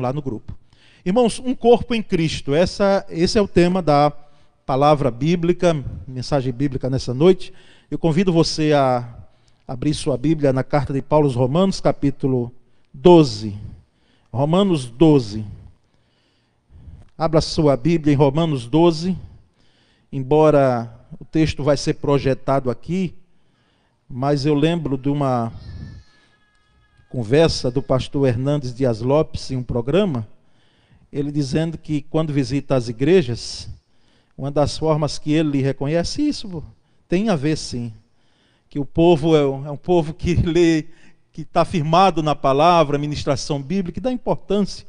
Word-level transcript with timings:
lá 0.00 0.12
no 0.12 0.22
grupo. 0.22 0.56
Irmãos, 1.04 1.38
um 1.38 1.54
corpo 1.54 1.94
em 1.94 2.02
Cristo, 2.02 2.54
essa, 2.54 3.06
esse 3.08 3.38
é 3.38 3.42
o 3.42 3.46
tema 3.46 3.80
da 3.80 4.12
palavra 4.66 5.10
bíblica, 5.10 5.84
mensagem 6.06 6.52
bíblica 6.52 6.90
nessa 6.90 7.14
noite. 7.14 7.52
Eu 7.88 7.98
convido 7.98 8.32
você 8.32 8.72
a 8.72 9.08
abrir 9.66 9.94
sua 9.94 10.16
Bíblia 10.16 10.52
na 10.52 10.64
carta 10.64 10.92
de 10.92 11.00
Paulo 11.00 11.26
aos 11.26 11.36
Romanos, 11.36 11.80
capítulo 11.80 12.52
12. 12.92 13.56
Romanos 14.32 14.86
12. 14.86 15.44
Abra 17.16 17.40
sua 17.40 17.76
Bíblia 17.76 18.12
em 18.12 18.16
Romanos 18.16 18.66
12. 18.66 19.16
Embora 20.12 20.92
o 21.20 21.24
texto 21.24 21.62
vai 21.62 21.76
ser 21.76 21.94
projetado 21.94 22.70
aqui, 22.70 23.14
mas 24.08 24.44
eu 24.44 24.54
lembro 24.54 24.98
de 24.98 25.08
uma 25.08 25.52
conversa 27.08 27.70
do 27.70 27.82
pastor 27.82 28.26
Hernandes 28.26 28.74
Dias 28.74 29.00
Lopes 29.00 29.50
em 29.50 29.56
um 29.56 29.62
programa, 29.62 30.26
ele 31.12 31.30
dizendo 31.30 31.78
que 31.78 32.02
quando 32.02 32.32
visita 32.32 32.74
as 32.74 32.88
igrejas, 32.88 33.68
uma 34.36 34.50
das 34.50 34.76
formas 34.76 35.18
que 35.18 35.32
ele 35.32 35.62
reconhece 35.62 36.20
isso 36.20 36.62
tem 37.08 37.28
a 37.28 37.36
ver 37.36 37.56
sim, 37.56 37.92
que 38.68 38.78
o 38.78 38.84
povo 38.84 39.36
é 39.36 39.46
um, 39.46 39.66
é 39.66 39.70
um 39.70 39.76
povo 39.76 40.12
que 40.12 40.34
lê, 40.42 40.86
que 41.32 41.42
está 41.42 41.64
firmado 41.64 42.22
na 42.22 42.34
palavra, 42.34 42.98
ministração 42.98 43.62
bíblica, 43.62 43.98
e 43.98 44.02
dá 44.02 44.10
importância 44.10 44.86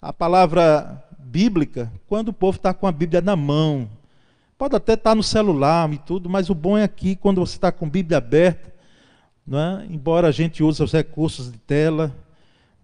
à 0.00 0.12
palavra 0.12 1.04
bíblica 1.18 1.92
quando 2.08 2.28
o 2.28 2.32
povo 2.32 2.56
está 2.56 2.72
com 2.72 2.86
a 2.86 2.92
Bíblia 2.92 3.20
na 3.20 3.36
mão. 3.36 3.88
Pode 4.56 4.76
até 4.76 4.94
estar 4.94 5.10
tá 5.10 5.14
no 5.14 5.22
celular 5.22 5.92
e 5.92 5.98
tudo, 5.98 6.30
mas 6.30 6.48
o 6.48 6.54
bom 6.54 6.78
é 6.78 6.84
aqui, 6.84 7.14
quando 7.14 7.40
você 7.40 7.56
está 7.56 7.70
com 7.70 7.84
a 7.84 7.88
Bíblia 7.88 8.18
aberta, 8.18 8.73
é? 9.52 9.86
embora 9.90 10.28
a 10.28 10.32
gente 10.32 10.62
use 10.62 10.82
os 10.82 10.92
recursos 10.92 11.52
de 11.52 11.58
tela 11.58 12.14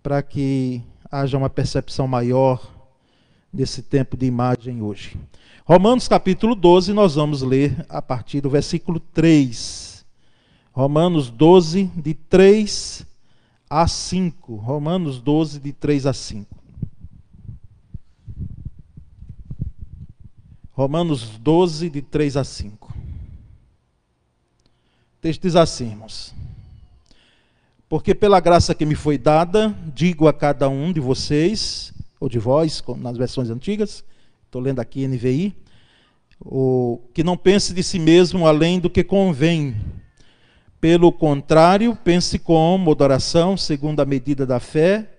para 0.02 0.22
que 0.22 0.82
haja 1.10 1.38
uma 1.38 1.50
percepção 1.50 2.06
maior 2.06 2.70
nesse 3.52 3.82
tempo 3.82 4.16
de 4.16 4.26
imagem 4.26 4.82
hoje. 4.82 5.16
Romanos 5.64 6.08
capítulo 6.08 6.54
12, 6.54 6.92
nós 6.92 7.14
vamos 7.14 7.42
ler 7.42 7.84
a 7.88 8.02
partir 8.02 8.40
do 8.40 8.50
versículo 8.50 9.00
3. 9.00 10.04
Romanos 10.72 11.30
12, 11.30 11.84
de 11.96 12.14
3 12.14 13.06
a 13.68 13.86
5. 13.86 14.56
Romanos 14.56 15.20
12, 15.20 15.60
de 15.60 15.72
3 15.72 16.06
a 16.06 16.12
5. 16.12 16.60
Romanos 20.72 21.38
12, 21.38 21.90
de 21.90 22.02
3 22.02 22.36
a 22.36 22.44
5. 22.44 22.90
O 22.90 22.96
texto 25.20 25.42
diz 25.42 25.54
assim, 25.54 25.90
irmãos. 25.90 26.34
Porque 27.90 28.14
pela 28.14 28.38
graça 28.38 28.72
que 28.72 28.86
me 28.86 28.94
foi 28.94 29.18
dada, 29.18 29.76
digo 29.92 30.28
a 30.28 30.32
cada 30.32 30.68
um 30.68 30.92
de 30.92 31.00
vocês, 31.00 31.92
ou 32.20 32.28
de 32.28 32.38
vós, 32.38 32.80
nas 32.98 33.16
versões 33.16 33.50
antigas, 33.50 34.04
estou 34.46 34.62
lendo 34.62 34.78
aqui 34.78 35.08
NVI, 35.08 35.56
o, 36.40 37.00
que 37.12 37.24
não 37.24 37.36
pense 37.36 37.74
de 37.74 37.82
si 37.82 37.98
mesmo 37.98 38.46
além 38.46 38.78
do 38.78 38.88
que 38.88 39.02
convém. 39.02 39.74
Pelo 40.80 41.10
contrário, 41.10 41.96
pense 41.96 42.38
com 42.38 42.78
moderação, 42.78 43.56
segundo 43.56 43.98
a 43.98 44.06
medida 44.06 44.46
da 44.46 44.60
fé, 44.60 45.10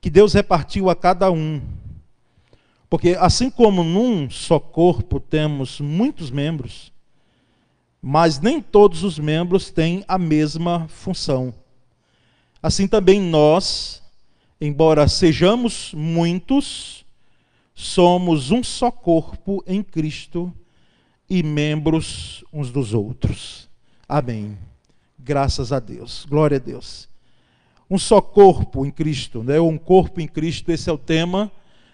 que 0.00 0.08
Deus 0.08 0.32
repartiu 0.32 0.88
a 0.88 0.94
cada 0.94 1.32
um. 1.32 1.60
Porque 2.88 3.16
assim 3.18 3.50
como 3.50 3.82
num 3.82 4.30
só 4.30 4.60
corpo 4.60 5.18
temos 5.18 5.80
muitos 5.80 6.30
membros, 6.30 6.92
mas 8.00 8.38
nem 8.38 8.62
todos 8.62 9.02
os 9.02 9.18
membros 9.18 9.68
têm 9.68 10.04
a 10.06 10.16
mesma 10.16 10.86
função. 10.86 11.52
Assim 12.62 12.88
também 12.88 13.20
nós, 13.20 14.02
embora 14.60 15.06
sejamos 15.06 15.92
muitos, 15.94 17.04
somos 17.74 18.50
um 18.50 18.64
só 18.64 18.90
corpo 18.90 19.62
em 19.66 19.82
Cristo 19.82 20.52
e 21.30 21.42
membros 21.42 22.44
uns 22.52 22.72
dos 22.72 22.94
outros. 22.94 23.68
Amém. 24.08 24.58
Graças 25.16 25.72
a 25.72 25.78
Deus. 25.78 26.26
Glória 26.28 26.56
a 26.56 26.60
Deus. 26.60 27.08
Um 27.88 27.98
só 27.98 28.20
corpo 28.20 28.84
em 28.84 28.90
Cristo, 28.90 29.42
né? 29.42 29.60
Um 29.60 29.78
corpo 29.78 30.20
em 30.20 30.26
Cristo, 30.26 30.72
esse 30.72 30.90
é 30.90 30.92
o 30.92 30.98
tema 30.98 31.50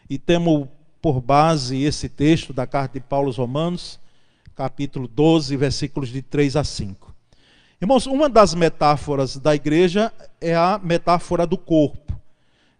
e 0.08 0.18
temos 0.18 0.66
por 1.00 1.20
base 1.20 1.82
esse 1.82 2.08
texto 2.08 2.52
da 2.52 2.66
carta 2.66 2.98
de 2.98 3.04
Paulo 3.04 3.26
aos 3.26 3.36
Romanos, 3.36 4.00
capítulo 4.54 5.06
12, 5.06 5.54
versículos 5.56 6.08
de 6.08 6.22
3 6.22 6.56
a 6.56 6.64
5. 6.64 7.13
Irmãos, 7.80 8.06
uma 8.06 8.28
das 8.28 8.54
metáforas 8.54 9.36
da 9.36 9.54
igreja 9.54 10.12
é 10.40 10.54
a 10.54 10.80
metáfora 10.82 11.46
do 11.46 11.58
corpo. 11.58 12.18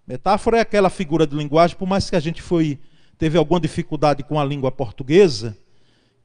Metáfora 0.07 0.59
é 0.59 0.61
aquela 0.61 0.89
figura 0.89 1.27
de 1.27 1.35
linguagem, 1.35 1.77
por 1.77 1.87
mais 1.87 2.09
que 2.09 2.17
a 2.17 2.21
gente 2.21 2.41
foi 2.41 2.79
teve 3.19 3.39
alguma 3.39 3.61
dificuldade 3.61 4.23
com 4.23 4.39
a 4.39 4.45
língua 4.45 4.71
portuguesa, 4.71 5.57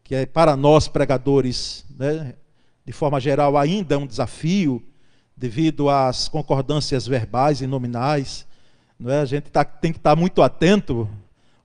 que 0.04 0.16
é 0.16 0.26
para 0.26 0.56
nós 0.56 0.88
pregadores, 0.88 1.86
né, 1.98 2.34
de 2.86 2.92
forma 2.92 3.20
geral, 3.20 3.58
ainda 3.58 3.96
é 3.96 3.98
um 3.98 4.08
desafio, 4.08 4.84
devido 5.38 5.90
às 5.90 6.28
concordâncias 6.28 7.08
verbais 7.08 7.62
e 7.62 7.68
nominais. 7.68 8.46
Não 9.00 9.10
é? 9.10 9.22
A 9.22 9.26
gente 9.26 9.50
tá, 9.50 9.64
tem 9.64 9.94
que 9.94 9.98
estar 9.98 10.12
tá 10.12 10.16
muito 10.16 10.42
atento, 10.42 11.10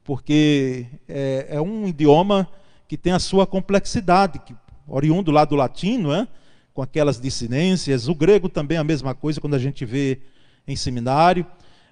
porque 0.04 0.86
é, 1.08 1.46
é, 1.50 1.60
um 1.60 1.88
idioma 1.88 2.48
que 2.86 2.96
tem 2.96 3.12
a 3.12 3.18
sua 3.18 3.46
complexidade, 3.46 4.38
que, 4.38 4.54
oriundo 4.86 5.32
lá 5.32 5.44
do 5.44 5.56
latim, 5.56 5.98
não 5.98 6.14
é? 6.14 6.28
Com 6.74 6.82
aquelas 6.82 7.20
dissidências. 7.20 8.08
O 8.08 8.14
grego 8.14 8.48
também 8.48 8.76
é 8.76 8.80
a 8.80 8.84
mesma 8.84 9.14
coisa 9.14 9.40
quando 9.40 9.54
a 9.54 9.58
gente 9.58 9.84
vê 9.84 10.20
em 10.66 10.74
seminário. 10.74 11.46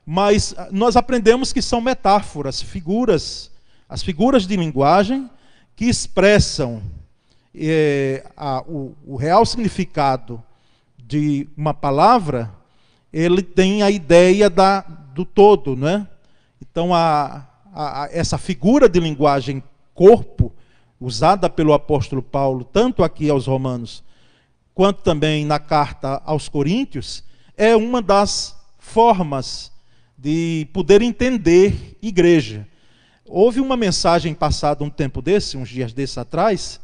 Mas 0.04 0.53
ah, 0.59 0.69
nós 0.72 0.97
aprendemos 0.97 1.53
que 1.53 1.62
são 1.62 1.81
metáforas, 1.81 2.60
figuras, 2.60 3.50
as 3.88 4.03
figuras 4.03 4.44
de 4.44 4.56
linguagem 4.56 5.31
que 5.76 5.84
expressam 5.84 6.82
é, 7.54 8.26
a, 8.37 8.62
o, 8.62 8.97
o 9.06 9.16
real 9.16 9.47
significado 9.47 10.43
de 10.99 11.49
uma 11.56 11.72
palavra, 11.72 12.53
ele 13.12 13.43
tem 13.43 13.82
a 13.82 13.91
ideia 13.91 14.50
da, 14.50 14.81
do 14.81 15.25
todo, 15.25 15.76
não 15.76 15.88
é? 15.88 16.09
Então, 16.60 16.94
a, 16.94 17.47
a, 17.72 18.09
essa 18.10 18.38
figura 18.38 18.88
de 18.88 18.99
linguagem 18.99 19.62
corpo, 19.94 20.53
usada 20.99 21.50
pelo 21.50 21.72
apóstolo 21.72 22.22
Paulo, 22.22 22.64
tanto 22.64 23.04
aqui 23.04 23.28
aos 23.28 23.47
Romanos 23.47 24.03
quanto 24.75 25.03
também 25.03 25.44
na 25.44 25.59
carta 25.59 26.22
aos 26.25 26.49
Coríntios, 26.49 27.25
é 27.56 27.77
uma 27.77 28.00
das 28.00 28.56
formas 28.78 29.71
de 30.16 30.69
poder 30.72 31.03
entender 31.03 31.97
igreja. 32.00 32.66
Houve 33.25 33.61
uma 33.61 33.77
mensagem 33.77 34.34
passada 34.34 34.84
um 34.84 34.91
tempo 34.91 35.21
desse, 35.21 35.56
uns 35.56 35.69
dias 35.69 35.93
desses 35.93 36.19
atrás, 36.19 36.81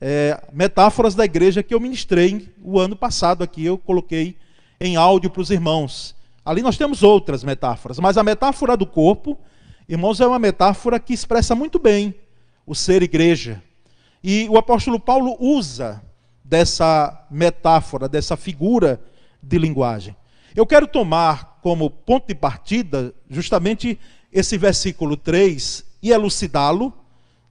é, 0.00 0.42
metáforas 0.52 1.14
da 1.14 1.24
igreja 1.24 1.62
que 1.62 1.72
eu 1.72 1.80
ministrei 1.80 2.52
o 2.62 2.78
ano 2.78 2.96
passado 2.96 3.42
aqui, 3.44 3.64
eu 3.64 3.78
coloquei 3.78 4.36
em 4.80 4.96
áudio 4.96 5.30
para 5.30 5.42
os 5.42 5.50
irmãos. 5.50 6.14
Ali 6.44 6.60
nós 6.60 6.76
temos 6.76 7.02
outras 7.02 7.44
metáforas, 7.44 7.98
mas 8.00 8.18
a 8.18 8.24
metáfora 8.24 8.76
do 8.76 8.84
corpo, 8.84 9.38
irmãos, 9.88 10.20
é 10.20 10.26
uma 10.26 10.40
metáfora 10.40 10.98
que 10.98 11.14
expressa 11.14 11.54
muito 11.54 11.78
bem 11.78 12.14
o 12.66 12.74
ser 12.74 13.02
igreja. 13.02 13.62
E 14.24 14.48
o 14.48 14.58
apóstolo 14.58 14.98
Paulo 14.98 15.36
usa 15.38 16.02
dessa 16.44 17.26
metáfora, 17.30 18.08
dessa 18.08 18.36
figura 18.36 19.00
de 19.42 19.58
linguagem. 19.58 20.16
Eu 20.54 20.66
quero 20.66 20.86
tomar 20.86 21.58
como 21.62 21.88
ponto 21.88 22.26
de 22.28 22.34
partida 22.34 23.14
justamente 23.30 23.98
esse 24.32 24.58
versículo 24.58 25.16
3 25.16 25.84
e 26.02 26.10
elucidá-lo. 26.10 26.92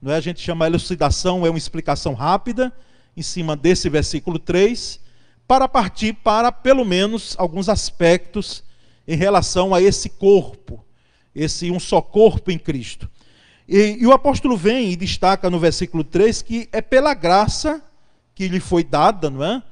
Não 0.00 0.12
é? 0.12 0.16
A 0.16 0.20
gente 0.20 0.40
chama 0.40 0.66
elucidação, 0.66 1.46
é 1.46 1.50
uma 1.50 1.58
explicação 1.58 2.14
rápida 2.14 2.72
em 3.16 3.22
cima 3.22 3.56
desse 3.56 3.88
versículo 3.88 4.38
3, 4.38 5.00
para 5.46 5.68
partir 5.68 6.14
para 6.14 6.50
pelo 6.50 6.84
menos 6.84 7.34
alguns 7.38 7.68
aspectos 7.68 8.64
em 9.06 9.16
relação 9.16 9.74
a 9.74 9.82
esse 9.82 10.08
corpo, 10.08 10.82
esse 11.34 11.70
um 11.70 11.78
só 11.80 12.00
corpo 12.00 12.50
em 12.50 12.58
Cristo. 12.58 13.10
E, 13.68 13.98
e 14.00 14.06
o 14.06 14.12
apóstolo 14.12 14.56
vem 14.56 14.90
e 14.90 14.96
destaca 14.96 15.50
no 15.50 15.58
versículo 15.58 16.04
3 16.04 16.42
que 16.42 16.68
é 16.72 16.80
pela 16.80 17.14
graça 17.14 17.82
que 18.42 18.48
lhe 18.48 18.58
foi 18.58 18.82
dada, 18.82 19.30
não 19.30 19.44
é? 19.44 19.62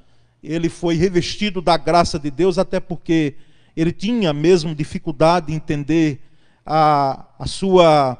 Ele 0.40 0.69
foi 0.69 0.94
revestido 0.94 1.61
da 1.61 1.76
graça 1.76 2.20
de 2.20 2.31
Deus, 2.31 2.56
até 2.56 2.78
porque 2.78 3.34
ele 3.76 3.90
tinha 3.90 4.32
mesmo 4.32 4.76
dificuldade 4.76 5.52
em 5.52 5.56
entender 5.56 6.20
a, 6.64 7.26
a, 7.37 7.46
sua, 7.49 8.17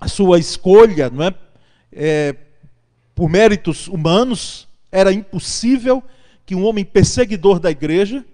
a 0.00 0.08
sua 0.08 0.40
escolha, 0.40 1.08
não 1.08 1.22
é? 1.22 1.34
é? 1.92 2.34
Por 3.14 3.30
méritos 3.30 3.86
humanos, 3.86 4.66
era 4.90 5.12
impossível 5.12 6.02
que 6.44 6.56
um 6.56 6.64
homem 6.64 6.84
perseguidor 6.84 7.60
da 7.60 7.70
igreja 7.70 8.24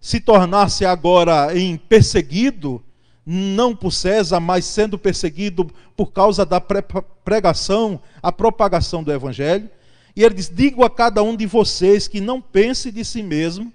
se 0.00 0.20
tornasse 0.20 0.84
agora 0.84 1.58
em 1.58 1.76
perseguido, 1.76 2.80
não 3.26 3.74
por 3.74 3.90
César, 3.90 4.38
mas 4.38 4.64
sendo 4.64 4.96
perseguido 4.96 5.68
por 5.96 6.12
causa 6.12 6.46
da 6.46 6.60
pregação, 6.60 8.00
a 8.22 8.30
propagação 8.30 9.02
do 9.02 9.10
evangelho. 9.10 9.68
E 10.16 10.22
ele 10.22 10.34
diz: 10.34 10.48
Digo 10.48 10.84
a 10.84 10.90
cada 10.90 11.22
um 11.22 11.36
de 11.36 11.46
vocês 11.46 12.08
que 12.08 12.20
não 12.20 12.40
pense 12.40 12.90
de 12.90 13.04
si 13.04 13.22
mesmo 13.22 13.72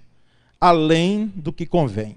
além 0.60 1.32
do 1.34 1.52
que 1.52 1.64
convém. 1.64 2.16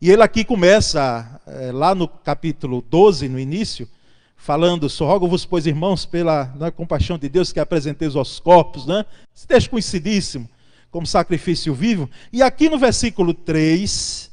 E 0.00 0.10
ele 0.10 0.22
aqui 0.22 0.44
começa, 0.44 1.40
é, 1.46 1.72
lá 1.72 1.94
no 1.94 2.08
capítulo 2.08 2.84
12, 2.88 3.28
no 3.28 3.38
início, 3.38 3.88
falando, 4.36 4.88
só 4.88 5.06
rogo-vos, 5.06 5.44
pois, 5.44 5.66
irmãos, 5.66 6.04
pela 6.04 6.52
né, 6.56 6.70
compaixão 6.70 7.16
de 7.16 7.28
Deus 7.28 7.52
que 7.52 7.60
apresentei 7.60 8.08
os 8.08 8.40
corpos, 8.40 8.86
né? 8.86 9.04
Esse 9.48 9.68
conhecidíssimo, 9.68 10.48
como 10.90 11.06
sacrifício 11.06 11.72
vivo. 11.72 12.10
E 12.32 12.42
aqui 12.42 12.68
no 12.68 12.78
versículo 12.78 13.32
3, 13.32 14.30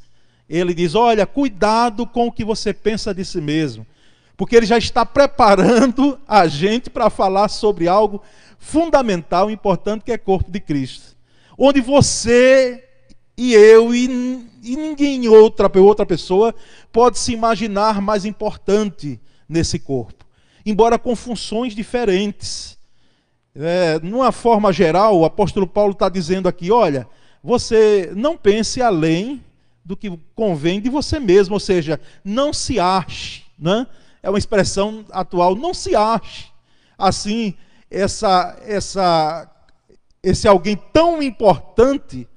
ele 0.49 0.73
diz: 0.73 0.95
Olha, 0.95 1.27
cuidado 1.27 2.07
com 2.07 2.27
o 2.27 2.31
que 2.31 2.43
você 2.43 2.73
pensa 2.73 3.13
de 3.13 3.23
si 3.23 3.39
mesmo, 3.39 3.85
porque 4.39 4.55
ele 4.55 4.65
já 4.65 4.77
está 4.77 5.05
preparando 5.05 6.17
a 6.25 6.47
gente 6.47 6.89
para 6.89 7.09
falar 7.09 7.49
sobre 7.49 7.89
algo 7.89 8.21
fundamental, 8.57 9.51
importante, 9.51 10.05
que 10.05 10.13
é 10.13 10.17
corpo 10.17 10.49
de 10.49 10.61
Cristo. 10.61 11.17
Onde 11.57 11.81
você 11.81 12.81
e 13.35 13.53
eu 13.53 13.93
e, 13.93 14.05
e 14.63 14.77
ninguém 14.77 15.27
outra, 15.27 15.69
outra 15.81 16.05
pessoa 16.05 16.55
pode 16.89 17.19
se 17.19 17.33
imaginar 17.33 18.01
mais 18.01 18.23
importante 18.23 19.19
nesse 19.47 19.77
corpo, 19.77 20.25
embora 20.65 20.97
com 20.97 21.17
funções 21.17 21.75
diferentes. 21.75 22.77
É, 23.53 23.99
numa 24.01 24.31
forma 24.31 24.71
geral, 24.71 25.19
o 25.19 25.25
apóstolo 25.25 25.67
Paulo 25.67 25.91
está 25.91 26.07
dizendo 26.07 26.47
aqui: 26.47 26.71
olha, 26.71 27.09
você 27.43 28.13
não 28.15 28.37
pense 28.37 28.81
além 28.81 29.43
do 29.83 29.97
que 29.97 30.17
convém 30.33 30.79
de 30.79 30.89
você 30.89 31.19
mesmo, 31.19 31.55
ou 31.55 31.59
seja, 31.59 31.99
não 32.23 32.53
se 32.53 32.79
ache, 32.79 33.43
né? 33.59 33.85
É 34.21 34.29
uma 34.29 34.39
expressão 34.39 35.05
atual, 35.11 35.55
não 35.55 35.73
se 35.73 35.95
ache 35.95 36.49
assim, 36.99 37.55
essa, 37.89 38.59
essa, 38.65 39.49
esse 40.21 40.47
alguém 40.47 40.75
tão 40.91 41.23
importante, 41.23 42.27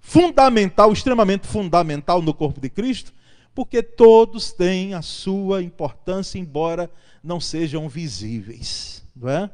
fundamental, 0.00 0.90
extremamente 0.90 1.46
fundamental 1.46 2.22
no 2.22 2.32
corpo 2.32 2.58
de 2.58 2.70
Cristo, 2.70 3.12
porque 3.54 3.82
todos 3.82 4.52
têm 4.52 4.94
a 4.94 5.02
sua 5.02 5.62
importância, 5.62 6.38
embora 6.38 6.90
não 7.22 7.38
sejam 7.38 7.88
visíveis, 7.88 9.04
não 9.14 9.28
é? 9.28 9.50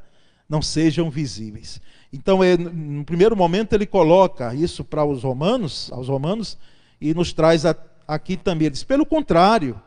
Não 0.49 0.63
sejam 0.63 1.11
visíveis. 1.11 1.81
Então, 2.13 2.45
é, 2.45 2.57
no 2.57 3.05
primeiro 3.05 3.35
momento 3.35 3.73
ele 3.73 3.87
coloca 3.87 4.55
isso 4.55 4.85
para 4.85 5.05
os 5.05 5.25
romanos, 5.25 5.91
aos 5.91 6.07
romanos, 6.07 6.57
e 7.01 7.13
nos 7.15 7.33
traz 7.33 7.67
a, 7.67 7.75
aqui 8.07 8.37
também. 8.37 8.67
Ele 8.67 8.75
diz: 8.75 8.85
pelo 8.85 9.07
contrário, 9.07 9.81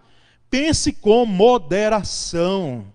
pense 0.49 0.91
com 0.91 1.25
moderação, 1.25 2.85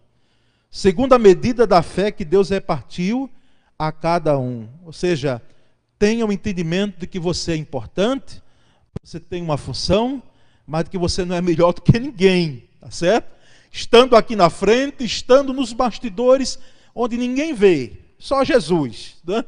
segundo 0.71 1.13
a 1.15 1.19
medida 1.19 1.67
da 1.67 1.83
fé 1.83 2.11
que 2.11 2.25
Deus 2.25 2.51
repartiu 2.51 3.31
a 3.79 3.91
cada 3.91 4.39
um. 4.39 4.69
Ou 4.85 4.93
seja, 4.93 5.43
tenha 5.99 6.25
o 6.25 6.29
um 6.29 6.33
entendimento 6.33 7.01
de 7.01 7.07
que 7.07 7.19
você 7.19 7.53
é 7.53 7.57
importante, 7.57 8.43
você 9.03 9.19
tem 9.19 9.43
uma 9.43 9.57
função, 9.57 10.23
mas 10.67 10.89
que 10.89 10.99
você 10.99 11.25
não 11.25 11.35
é 11.35 11.41
melhor 11.41 11.73
do 11.73 11.83
que 11.83 11.99
ninguém, 11.99 12.69
tá 12.81 12.91
certo? 12.91 13.31
Estando 13.71 14.17
aqui 14.17 14.37
na 14.37 14.51
frente, 14.51 15.05
estando 15.05 15.53
nos 15.53 15.73
bastidores, 15.73 16.59
onde 16.95 17.17
ninguém 17.17 17.55
vê, 17.55 17.99
só 18.19 18.45
Jesus 18.45 19.17
né? 19.25 19.45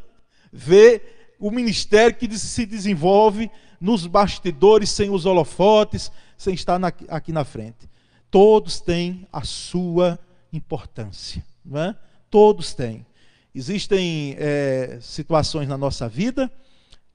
vê 0.52 1.02
o 1.38 1.50
ministério 1.50 2.16
que 2.16 2.38
se 2.38 2.64
desenvolve 2.64 3.50
nos 3.80 4.06
bastidores, 4.06 4.90
sem 4.90 5.10
os 5.10 5.26
holofotes, 5.26 6.10
sem 6.38 6.54
estar 6.54 6.78
na, 6.78 6.92
aqui 7.08 7.32
na 7.32 7.44
frente. 7.44 7.88
Todos 8.34 8.80
têm 8.80 9.28
a 9.32 9.44
sua 9.44 10.18
importância, 10.52 11.44
não 11.64 11.80
é? 11.80 11.96
Todos 12.28 12.74
têm. 12.74 13.06
Existem 13.54 14.34
é, 14.36 14.98
situações 15.00 15.68
na 15.68 15.78
nossa 15.78 16.08
vida 16.08 16.50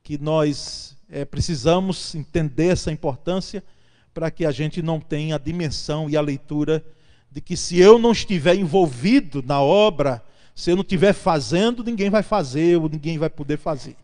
que 0.01 0.18
nós 0.18 0.95
é, 1.10 1.25
precisamos 1.25 2.16
entender 2.16 2.68
essa 2.68 2.89
importância 2.89 3.62
para 4.13 4.31
que 4.31 4.45
a 4.45 4.51
gente 4.51 4.81
não 4.81 4.98
tenha 4.98 5.36
a 5.36 5.38
dimensão 5.38 6.10
e 6.10 6.16
a 6.16 6.21
leitura 6.21 6.81
de 7.30 7.42
que 7.42 7.57
se 7.57 7.77
eu 7.77 8.00
não 8.00 8.13
estiver 8.13 8.56
envolvido 8.56 9.44
na 9.45 9.62
obra, 9.62 10.24
se 10.56 10.72
eu 10.72 10.77
não 10.77 10.83
estiver 10.83 11.12
fazendo, 11.12 11.83
ninguém 11.83 12.10
vai 12.10 12.24
fazer, 12.24 12.77
ou 12.77 12.88
ninguém 12.88 13.18
vai 13.18 13.30
poder 13.30 13.57
fazer. 13.57 13.98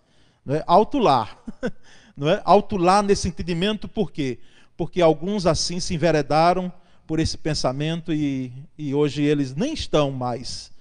Não 0.45 0.53
é? 0.53 0.61
Alto 0.67 0.99
lá. 0.99 1.29
Não 2.17 2.29
é? 2.29 2.41
Alto 2.43 2.75
lá 2.75 3.01
nesse 3.01 3.29
entendimento, 3.29 3.87
por 3.87 4.11
quê? 4.11 4.37
Porque 4.75 5.01
alguns 5.01 5.45
assim 5.45 5.79
se 5.79 5.93
enveredaram 5.93 6.73
por 7.07 7.19
esse 7.19 7.37
pensamento 7.37 8.13
e, 8.13 8.51
e 8.77 8.93
hoje 8.93 9.23
eles 9.23 9.55
nem 9.55 9.73
estão 9.73 10.11
mais 10.11 10.71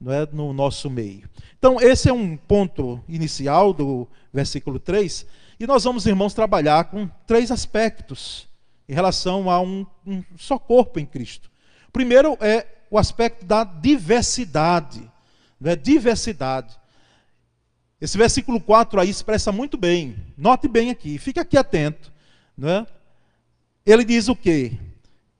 não 0.00 0.12
é, 0.12 0.26
no 0.32 0.52
nosso 0.52 0.90
meio. 0.90 1.28
Então, 1.58 1.80
esse 1.80 2.08
é 2.08 2.12
um 2.12 2.36
ponto 2.36 3.02
inicial 3.08 3.72
do 3.72 4.06
versículo 4.32 4.78
3. 4.78 5.26
E 5.58 5.66
nós 5.66 5.84
vamos, 5.84 6.06
irmãos, 6.06 6.34
trabalhar 6.34 6.84
com 6.84 7.08
três 7.26 7.50
aspectos 7.50 8.46
em 8.88 8.92
relação 8.92 9.48
a 9.48 9.60
um, 9.60 9.86
um 10.06 10.22
só 10.36 10.58
corpo 10.58 10.98
em 10.98 11.06
Cristo. 11.06 11.50
Primeiro 11.92 12.36
é 12.40 12.66
o 12.90 12.98
aspecto 12.98 13.44
da 13.44 13.64
diversidade. 13.64 15.10
Né? 15.60 15.74
Diversidade. 15.74 16.78
Esse 18.00 18.18
versículo 18.18 18.60
4 18.60 19.00
aí 19.00 19.08
expressa 19.08 19.50
muito 19.50 19.78
bem. 19.78 20.16
Note 20.36 20.68
bem 20.68 20.90
aqui, 20.90 21.16
fique 21.18 21.40
aqui 21.40 21.56
atento. 21.56 22.12
Né? 22.56 22.86
Ele 23.86 24.04
diz 24.04 24.28
o 24.28 24.36
quê? 24.36 24.72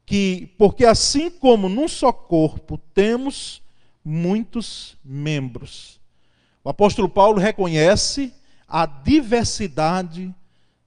Que, 0.07 0.53
porque 0.59 0.85
assim 0.85 1.31
como 1.31 1.69
num 1.69 1.89
só 1.89 2.13
corpo 2.13 2.79
temos 2.93 3.63
muitos 4.05 4.97
membros. 5.05 5.99
O 6.63 6.69
apóstolo 6.69 7.09
Paulo 7.09 7.39
reconhece 7.39 8.33
a 8.69 8.87
diversidade 8.87 10.35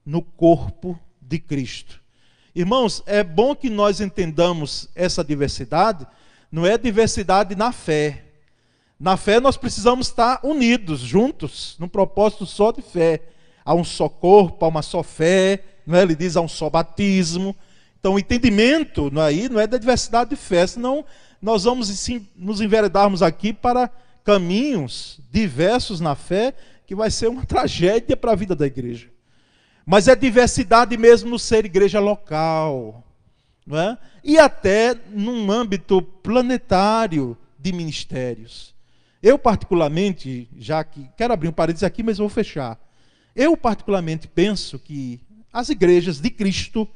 no 0.04 0.22
corpo 0.22 0.98
de 1.20 1.38
Cristo. 1.38 2.00
Irmãos, 2.54 3.02
é 3.06 3.22
bom 3.22 3.54
que 3.54 3.70
nós 3.70 4.00
entendamos 4.00 4.88
essa 4.94 5.22
diversidade, 5.22 6.06
não 6.50 6.66
é 6.66 6.76
diversidade 6.78 7.54
na 7.54 7.72
fé. 7.72 8.24
Na 8.98 9.16
fé 9.16 9.38
nós 9.38 9.56
precisamos 9.56 10.08
estar 10.08 10.40
unidos, 10.42 11.00
juntos, 11.00 11.76
num 11.78 11.88
propósito 11.88 12.46
só 12.46 12.72
de 12.72 12.82
fé. 12.82 13.22
Há 13.64 13.74
um 13.74 13.84
só 13.84 14.08
corpo, 14.08 14.64
há 14.64 14.68
uma 14.68 14.82
só 14.82 15.02
fé, 15.02 15.62
não 15.86 15.96
é? 15.96 16.02
ele 16.02 16.16
diz 16.16 16.36
há 16.36 16.40
um 16.40 16.48
só 16.48 16.68
batismo. 16.68 17.54
Então 17.98 18.14
o 18.14 18.18
entendimento 18.18 19.10
é, 19.16 19.20
aí 19.20 19.48
não 19.48 19.60
é 19.60 19.66
da 19.66 19.78
diversidade 19.78 20.30
de 20.30 20.36
fé, 20.36 20.66
senão 20.66 21.04
nós 21.40 21.64
vamos 21.64 21.88
sim, 21.88 22.26
nos 22.36 22.60
enveredarmos 22.60 23.22
aqui 23.22 23.52
para 23.52 23.90
caminhos 24.24 25.20
diversos 25.30 26.00
na 26.00 26.14
fé, 26.14 26.54
que 26.86 26.94
vai 26.94 27.10
ser 27.10 27.28
uma 27.28 27.44
tragédia 27.46 28.16
para 28.16 28.32
a 28.32 28.36
vida 28.36 28.54
da 28.54 28.66
igreja. 28.66 29.08
Mas 29.84 30.06
é 30.06 30.14
diversidade 30.14 30.96
mesmo 30.96 31.30
no 31.30 31.38
ser 31.38 31.64
igreja 31.64 31.98
local, 31.98 33.02
não 33.66 33.78
é? 33.78 33.98
e 34.22 34.38
até 34.38 34.94
num 35.10 35.50
âmbito 35.50 36.02
planetário 36.02 37.36
de 37.58 37.72
ministérios. 37.72 38.74
Eu, 39.22 39.38
particularmente, 39.38 40.48
já 40.58 40.84
que. 40.84 41.08
Quero 41.16 41.32
abrir 41.32 41.48
um 41.48 41.52
parênteses 41.52 41.82
aqui, 41.82 42.02
mas 42.02 42.18
vou 42.18 42.28
fechar. 42.28 42.78
Eu, 43.34 43.56
particularmente, 43.56 44.28
penso 44.28 44.78
que 44.78 45.20
as 45.52 45.68
igrejas 45.68 46.20
de 46.20 46.30
Cristo, 46.30 46.88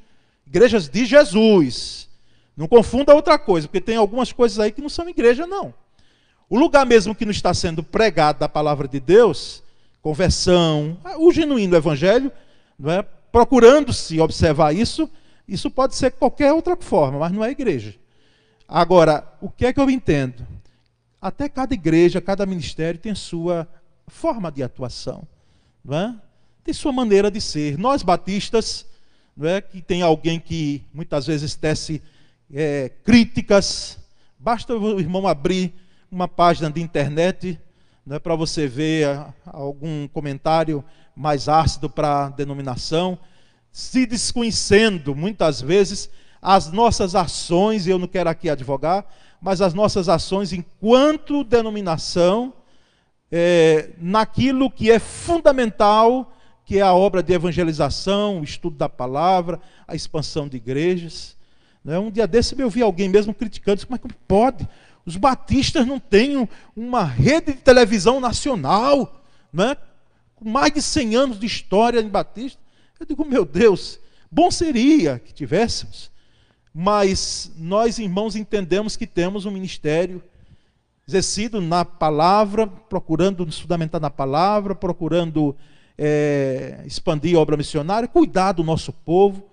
igrejas 0.47 0.89
de 0.89 1.05
Jesus, 1.05 2.09
não 2.57 2.69
confunda 2.69 3.15
outra 3.15 3.39
coisa, 3.39 3.67
porque 3.67 3.81
tem 3.81 3.97
algumas 3.97 4.33
coisas 4.33 4.59
aí 4.59 4.71
que 4.71 4.83
não 4.83 4.89
são 4.89 5.09
igreja, 5.09 5.47
não. 5.47 5.75
O 6.49 6.59
lugar 6.59 6.85
mesmo 6.85 7.15
que 7.15 7.25
não 7.25 7.33
está 7.33 7.55
sendo 7.55 7.83
pregado 7.83 8.41
da 8.41 8.49
palavra 8.49 8.87
de 8.87 9.01
Deus, 9.01 9.63
conversão, 10.03 10.99
o 11.19 11.33
genuíno 11.33 11.77
evangelho, 11.77 12.31
é? 12.85 13.03
procurando-se 13.31 14.21
observar 14.21 14.75
isso, 14.75 15.09
isso 15.49 15.71
pode 15.71 15.95
ser 15.95 16.13
qualquer 16.13 16.53
outra 16.53 16.77
forma, 16.77 17.19
mas 17.19 17.33
não 17.33 17.45
é 17.45 17.51
igreja. 17.51 17.95
Agora, 18.69 19.27
o 19.41 19.49
que 19.49 19.67
é 19.67 19.73
que 19.73 19.81
eu 19.81 19.89
entendo? 19.89 20.47
Até 21.21 21.49
cada 21.49 21.73
igreja, 21.73 22.21
cada 22.21 22.45
ministério 22.45 23.01
tem 23.01 23.15
sua 23.15 23.67
forma 24.07 24.51
de 24.53 24.63
atuação, 24.63 25.27
é? 25.89 26.13
tem 26.65 26.75
sua 26.75 26.93
maneira 26.93 27.31
de 27.31 27.41
ser. 27.41 27.79
Nós 27.79 28.03
batistas, 28.03 28.85
não 29.37 29.49
é? 29.49 29.61
que 29.61 29.81
tem 29.81 30.03
alguém 30.03 30.39
que 30.39 30.83
muitas 30.93 31.27
vezes 31.27 31.55
tece 31.55 32.03
é, 32.53 32.91
críticas, 33.05 33.99
basta 34.39 34.75
o 34.77 35.01
irmão 35.01 35.27
abrir 35.27 35.73
uma 36.11 36.29
página 36.29 36.71
de 36.71 36.81
internet 36.81 37.59
né, 38.07 38.19
para 38.19 38.35
você 38.35 38.67
ver 38.67 39.07
algum 39.47 40.07
comentário 40.09 40.85
mais 41.17 41.49
ácido 41.49 41.89
para 41.89 42.27
a 42.27 42.29
denominação, 42.29 43.19
se 43.71 44.05
desconhecendo 44.05 45.15
muitas 45.15 45.61
vezes 45.61 46.11
as 46.41 46.71
nossas 46.71 47.15
ações, 47.15 47.87
eu 47.87 47.99
não 47.99 48.09
quero 48.09 48.29
aqui 48.29 48.51
advogar, 48.51 49.07
mas 49.41 49.61
as 49.61 49.73
nossas 49.73 50.09
ações 50.09 50.53
enquanto 50.53 51.45
denominação, 51.45 52.53
é, 53.31 53.91
naquilo 53.99 54.71
que 54.71 54.91
é 54.91 54.99
fundamental, 54.99 56.37
que 56.73 56.79
é 56.79 56.81
a 56.81 56.95
obra 56.95 57.23
de 57.23 57.35
evangelização, 57.35 58.41
o 58.41 58.45
estudo 58.45 58.79
da 58.79 58.89
palavra, 58.89 59.61
a 59.87 59.95
expansão 59.95 60.49
de 60.49 60.57
igrejas. 60.57 61.37
Né? 61.85 61.99
Um 61.99 62.11
dia 62.11 62.27
desse 62.27 62.59
eu 62.59 62.71
vi 62.71 62.81
alguém 62.81 63.11
mesmo 63.11 63.35
criticando, 63.35 63.87
como 63.87 63.97
é 63.97 63.99
que 63.99 64.15
pode? 64.27 64.67
Os 65.05 65.19
batistas 65.19 65.87
não 65.87 66.01
têm 66.01 66.49
uma 66.75 67.05
rede 67.05 67.53
de 67.53 67.59
televisão 67.59 68.21
nacional, 68.21 69.23
né? 69.53 69.77
com 70.35 70.49
mais 70.49 70.73
de 70.73 70.81
100 70.81 71.15
anos 71.15 71.39
de 71.39 71.45
história 71.45 72.01
em 72.01 72.09
Batista. 72.09 72.59
Eu 72.99 73.05
digo, 73.05 73.23
meu 73.23 73.45
Deus, 73.45 74.01
Bom 74.31 74.51
seria 74.51 75.19
que 75.19 75.35
tivéssemos, 75.35 76.11
mas 76.73 77.53
nós, 77.59 77.99
irmãos, 77.99 78.35
entendemos 78.35 78.97
que 78.97 79.07
temos 79.07 79.45
um 79.45 79.51
ministério 79.51 80.23
exercido 81.07 81.61
na 81.61 81.85
palavra, 81.85 82.67
procurando 82.67 83.45
nos 83.45 83.61
fundamentar 83.61 84.01
na 84.01 84.09
palavra, 84.09 84.75
procurando 84.75 85.55
é, 85.99 86.83
expandir 86.87 87.37
a 87.37 87.41
obra 87.41 87.57
missionária, 87.57 88.09
cuidar 88.09 88.53
do 88.53 88.65
nosso 88.65 88.93
povo, 88.93 89.45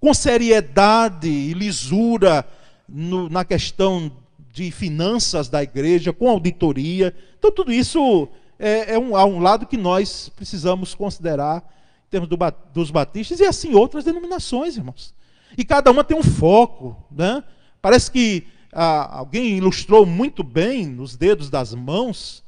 com 0.00 0.12
seriedade 0.12 1.28
e 1.28 1.54
lisura 1.54 2.46
no, 2.88 3.28
na 3.28 3.44
questão 3.44 4.12
de 4.52 4.70
finanças 4.70 5.48
da 5.48 5.62
igreja, 5.62 6.12
com 6.12 6.28
auditoria. 6.28 7.14
Então, 7.38 7.50
tudo 7.50 7.72
isso 7.72 8.28
é, 8.58 8.94
é 8.94 8.98
um, 8.98 9.16
há 9.16 9.24
um 9.24 9.40
lado 9.40 9.66
que 9.66 9.76
nós 9.76 10.28
precisamos 10.28 10.94
considerar 10.94 11.58
em 12.06 12.10
termos 12.10 12.28
do, 12.28 12.38
dos 12.72 12.90
batistas 12.90 13.40
e 13.40 13.44
assim 13.44 13.74
outras 13.74 14.04
denominações, 14.04 14.76
irmãos. 14.76 15.14
E 15.56 15.64
cada 15.64 15.90
uma 15.90 16.04
tem 16.04 16.16
um 16.16 16.22
foco. 16.22 16.96
Né? 17.10 17.42
Parece 17.80 18.10
que 18.10 18.46
ah, 18.72 19.18
alguém 19.18 19.56
ilustrou 19.56 20.04
muito 20.04 20.42
bem 20.42 20.86
nos 20.86 21.16
dedos 21.16 21.48
das 21.48 21.74
mãos 21.74 22.44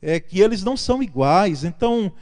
é 0.00 0.18
que 0.18 0.40
eles 0.40 0.64
não 0.64 0.76
são 0.76 1.02
iguais. 1.02 1.62
Então, 1.62 2.12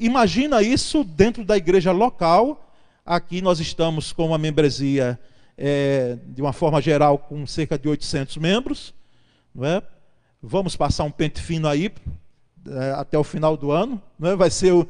imagina 0.00 0.62
isso 0.62 1.04
dentro 1.04 1.44
da 1.44 1.56
igreja 1.56 1.92
local. 1.92 2.72
Aqui 3.04 3.42
nós 3.42 3.60
estamos 3.60 4.12
com 4.12 4.26
uma 4.26 4.38
membresia, 4.38 5.18
é, 5.58 6.16
de 6.26 6.40
uma 6.40 6.52
forma 6.52 6.80
geral, 6.80 7.18
com 7.18 7.46
cerca 7.46 7.78
de 7.78 7.88
800 7.88 8.36
membros. 8.38 8.94
Não 9.54 9.64
é? 9.64 9.82
Vamos 10.42 10.76
passar 10.76 11.04
um 11.04 11.10
pente 11.10 11.40
fino 11.40 11.68
aí 11.68 11.92
é, 12.66 12.92
até 12.92 13.18
o 13.18 13.24
final 13.24 13.56
do 13.56 13.70
ano. 13.70 14.00
Não 14.18 14.30
é? 14.30 14.36
Vai 14.36 14.50
ser 14.50 14.72
o, 14.72 14.88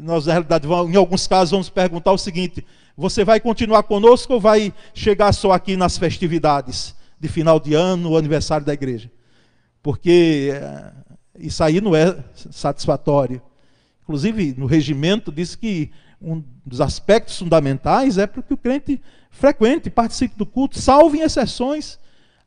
nós, 0.00 0.26
na 0.26 0.32
realidade, 0.32 0.66
vamos, 0.66 0.92
em 0.92 0.96
alguns 0.96 1.26
casos, 1.26 1.50
vamos 1.50 1.68
perguntar 1.68 2.12
o 2.12 2.18
seguinte: 2.18 2.64
você 2.96 3.24
vai 3.24 3.40
continuar 3.40 3.82
conosco 3.84 4.34
ou 4.34 4.40
vai 4.40 4.72
chegar 4.94 5.32
só 5.32 5.52
aqui 5.52 5.76
nas 5.76 5.98
festividades 5.98 6.94
de 7.18 7.28
final 7.28 7.58
de 7.58 7.74
ano, 7.74 8.16
aniversário 8.16 8.66
da 8.66 8.74
igreja? 8.74 9.10
Porque 9.82 10.50
é, 10.52 10.92
isso 11.38 11.62
aí 11.62 11.80
não 11.80 11.94
é 11.94 12.16
satisfatório. 12.34 13.40
Inclusive, 14.06 14.54
no 14.56 14.66
regimento 14.66 15.32
diz 15.32 15.56
que 15.56 15.90
um 16.22 16.40
dos 16.64 16.80
aspectos 16.80 17.36
fundamentais 17.36 18.18
é 18.18 18.26
para 18.26 18.40
que 18.40 18.54
o 18.54 18.56
crente 18.56 19.02
frequente, 19.30 19.90
participe 19.90 20.36
do 20.36 20.46
culto, 20.46 20.78
salve 20.78 21.18
em 21.18 21.22
exceções 21.22 21.98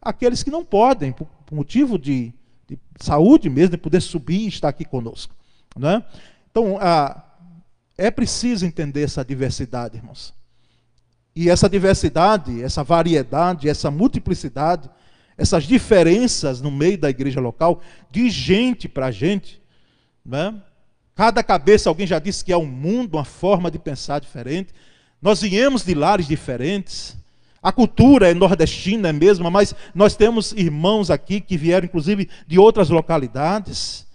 aqueles 0.01 0.42
que 0.42 0.50
não 0.50 0.63
podem, 0.63 1.12
por, 1.12 1.28
motivo 1.51 2.00
de, 2.00 2.34
de, 2.66 2.80
saúde 2.98 3.50
mesmo, 3.50 3.72
de 3.72 3.78
poder 3.78 4.01
subir 4.01 4.46
e 4.46 4.48
estar 4.48 4.70
aqui 4.70 4.86
conosco. 4.86 5.36
Né? 5.78 6.01
Então, 6.50 6.78
a, 6.80 7.25
é 7.98 8.10
preciso 8.10 8.66
entender 8.66 9.04
essa 9.04 9.24
diversidade, 9.25 9.98
irmãos. 9.98 10.34
E 11.36 11.50
essa 11.50 11.70
diversidade, 11.70 12.63
essa 12.63 12.84
variedade, 12.86 13.68
essa 13.68 13.92
multiplicidade, 13.92 14.89
essas 15.38 15.66
diferenças 15.66 16.62
no 16.62 16.72
meio 16.72 16.98
da 16.98 17.10
igreja 17.10 17.42
local, 17.42 17.82
de 18.10 18.30
gente 18.30 18.88
para 18.88 19.12
gente, 19.12 19.62
né? 20.25 20.62
Cada 21.20 21.44
cabeça, 21.44 21.90
alguém 21.90 22.08
já 22.08 22.18
disse 22.18 22.46
que 22.46 22.54
é 22.54 22.56
um 22.56 22.66
mundo, 22.66 23.16
uma 23.16 23.26
forma 23.26 23.70
de 23.70 23.78
pensar 23.78 24.22
diferente. 24.22 24.74
Nós 25.22 25.42
viemos 25.42 25.84
de 25.84 25.94
lares 25.94 26.26
diferentes. 26.26 27.14
A 27.62 27.74
cultura 27.74 28.32
é 28.32 28.34
nordestina, 28.34 29.10
é 29.10 29.12
mesma, 29.12 29.52
mas 29.52 29.76
nós 29.94 30.16
temos 30.16 30.54
irmãos 30.54 31.12
aqui 31.12 31.42
que 31.42 31.58
vieram, 31.58 31.88
inclusive, 31.88 32.30
de 32.48 32.58
outras 32.58 32.90
localidades. 32.90 34.08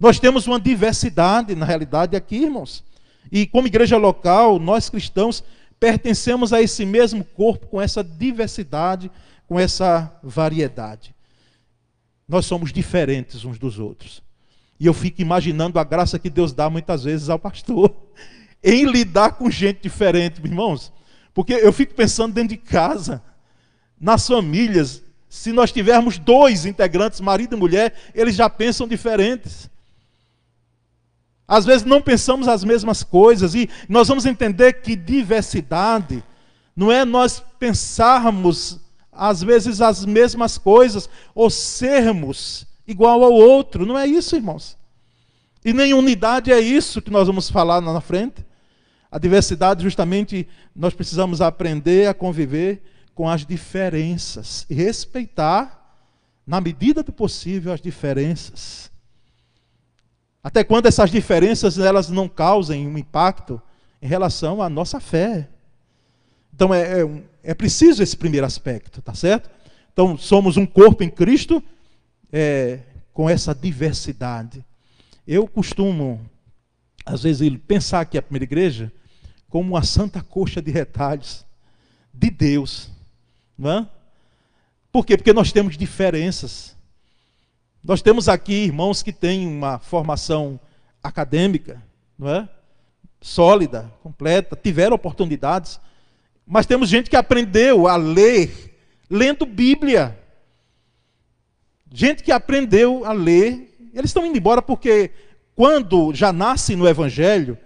Nós 0.00 0.18
temos 0.18 0.46
uma 0.46 0.58
diversidade, 0.58 1.54
na 1.54 1.66
realidade, 1.66 2.16
aqui, 2.16 2.36
irmãos. 2.36 2.82
E 3.30 3.46
como 3.46 3.66
igreja 3.66 3.98
local, 3.98 4.58
nós 4.58 4.88
cristãos 4.88 5.44
pertencemos 5.78 6.54
a 6.54 6.62
esse 6.62 6.86
mesmo 6.86 7.22
corpo 7.22 7.66
com 7.66 7.82
essa 7.82 8.02
diversidade, 8.02 9.10
com 9.46 9.60
essa 9.60 10.10
variedade. 10.22 11.14
Nós 12.26 12.46
somos 12.46 12.72
diferentes 12.72 13.44
uns 13.44 13.58
dos 13.58 13.78
outros. 13.78 14.24
E 14.78 14.86
eu 14.86 14.94
fico 14.94 15.22
imaginando 15.22 15.78
a 15.78 15.84
graça 15.84 16.18
que 16.18 16.28
Deus 16.28 16.52
dá 16.52 16.68
muitas 16.68 17.04
vezes 17.04 17.28
ao 17.28 17.38
pastor 17.38 17.94
em 18.62 18.84
lidar 18.84 19.32
com 19.32 19.50
gente 19.50 19.82
diferente, 19.82 20.40
irmãos. 20.44 20.92
Porque 21.32 21.52
eu 21.52 21.72
fico 21.72 21.94
pensando 21.94 22.34
dentro 22.34 22.50
de 22.50 22.56
casa, 22.56 23.22
nas 24.00 24.26
famílias, 24.26 25.02
se 25.28 25.52
nós 25.52 25.72
tivermos 25.72 26.18
dois 26.18 26.64
integrantes, 26.64 27.20
marido 27.20 27.56
e 27.56 27.58
mulher, 27.58 27.94
eles 28.14 28.34
já 28.36 28.48
pensam 28.48 28.86
diferentes. 28.86 29.68
Às 31.46 31.64
vezes 31.64 31.84
não 31.84 32.00
pensamos 32.00 32.48
as 32.48 32.64
mesmas 32.64 33.02
coisas 33.02 33.54
e 33.54 33.68
nós 33.88 34.08
vamos 34.08 34.24
entender 34.26 34.74
que 34.74 34.96
diversidade 34.96 36.22
não 36.74 36.90
é 36.90 37.04
nós 37.04 37.42
pensarmos 37.58 38.80
às 39.12 39.42
vezes 39.42 39.80
as 39.80 40.04
mesmas 40.04 40.58
coisas 40.58 41.08
ou 41.34 41.50
sermos 41.50 42.66
igual 42.86 43.22
ao 43.22 43.32
outro. 43.32 43.86
Não 43.86 43.98
é 43.98 44.06
isso, 44.06 44.36
irmãos. 44.36 44.76
E 45.64 45.72
nem 45.72 45.94
unidade 45.94 46.52
é 46.52 46.60
isso 46.60 47.00
que 47.00 47.10
nós 47.10 47.26
vamos 47.26 47.50
falar 47.50 47.80
na 47.80 48.00
frente. 48.00 48.44
A 49.10 49.18
diversidade, 49.18 49.82
justamente, 49.82 50.46
nós 50.74 50.92
precisamos 50.92 51.40
aprender 51.40 52.08
a 52.08 52.14
conviver 52.14 52.82
com 53.14 53.28
as 53.28 53.46
diferenças 53.46 54.66
e 54.68 54.74
respeitar, 54.74 55.80
na 56.46 56.60
medida 56.60 57.02
do 57.02 57.12
possível, 57.12 57.72
as 57.72 57.80
diferenças. 57.80 58.90
Até 60.42 60.62
quando 60.62 60.86
essas 60.86 61.10
diferenças 61.10 61.78
elas 61.78 62.10
não 62.10 62.28
causem 62.28 62.86
um 62.86 62.98
impacto 62.98 63.62
em 64.02 64.06
relação 64.06 64.60
à 64.60 64.68
nossa 64.68 65.00
fé. 65.00 65.48
Então 66.52 66.74
é, 66.74 67.00
é, 67.00 67.22
é 67.42 67.54
preciso 67.54 68.02
esse 68.02 68.16
primeiro 68.16 68.46
aspecto, 68.46 69.00
tá 69.00 69.14
certo? 69.14 69.48
Então 69.92 70.18
somos 70.18 70.58
um 70.58 70.66
corpo 70.66 71.02
em 71.02 71.08
Cristo 71.08 71.62
é, 72.36 72.80
com 73.12 73.30
essa 73.30 73.54
diversidade. 73.54 74.64
Eu 75.24 75.46
costumo, 75.46 76.20
às 77.06 77.22
vezes, 77.22 77.48
pensar 77.64 78.04
que 78.06 78.18
a 78.18 78.22
primeira 78.22 78.42
igreja 78.42 78.92
como 79.48 79.70
uma 79.70 79.84
santa 79.84 80.20
coxa 80.20 80.60
de 80.60 80.72
retalhos 80.72 81.46
de 82.12 82.28
Deus. 82.28 82.90
Não 83.56 83.70
é? 83.70 83.88
Por 84.90 85.06
quê? 85.06 85.16
Porque 85.16 85.32
nós 85.32 85.52
temos 85.52 85.78
diferenças. 85.78 86.76
Nós 87.84 88.02
temos 88.02 88.28
aqui 88.28 88.52
irmãos 88.52 89.00
que 89.00 89.12
têm 89.12 89.46
uma 89.46 89.78
formação 89.78 90.58
acadêmica, 91.00 91.80
não 92.18 92.28
é? 92.28 92.48
Sólida, 93.20 93.92
completa, 94.02 94.58
tiveram 94.60 94.96
oportunidades, 94.96 95.78
mas 96.44 96.66
temos 96.66 96.88
gente 96.88 97.08
que 97.08 97.16
aprendeu 97.16 97.86
a 97.86 97.94
ler 97.94 98.76
lendo 99.08 99.46
Bíblia. 99.46 100.18
Gente 101.92 102.22
que 102.22 102.32
aprendeu 102.32 103.04
a 103.04 103.12
ler, 103.12 103.76
eles 103.92 104.10
estão 104.10 104.26
indo 104.26 104.36
embora 104.36 104.60
porque 104.60 105.10
quando 105.54 106.12
já 106.12 106.32
nasce 106.32 106.74
no 106.74 106.88
evangelho, 106.88 107.56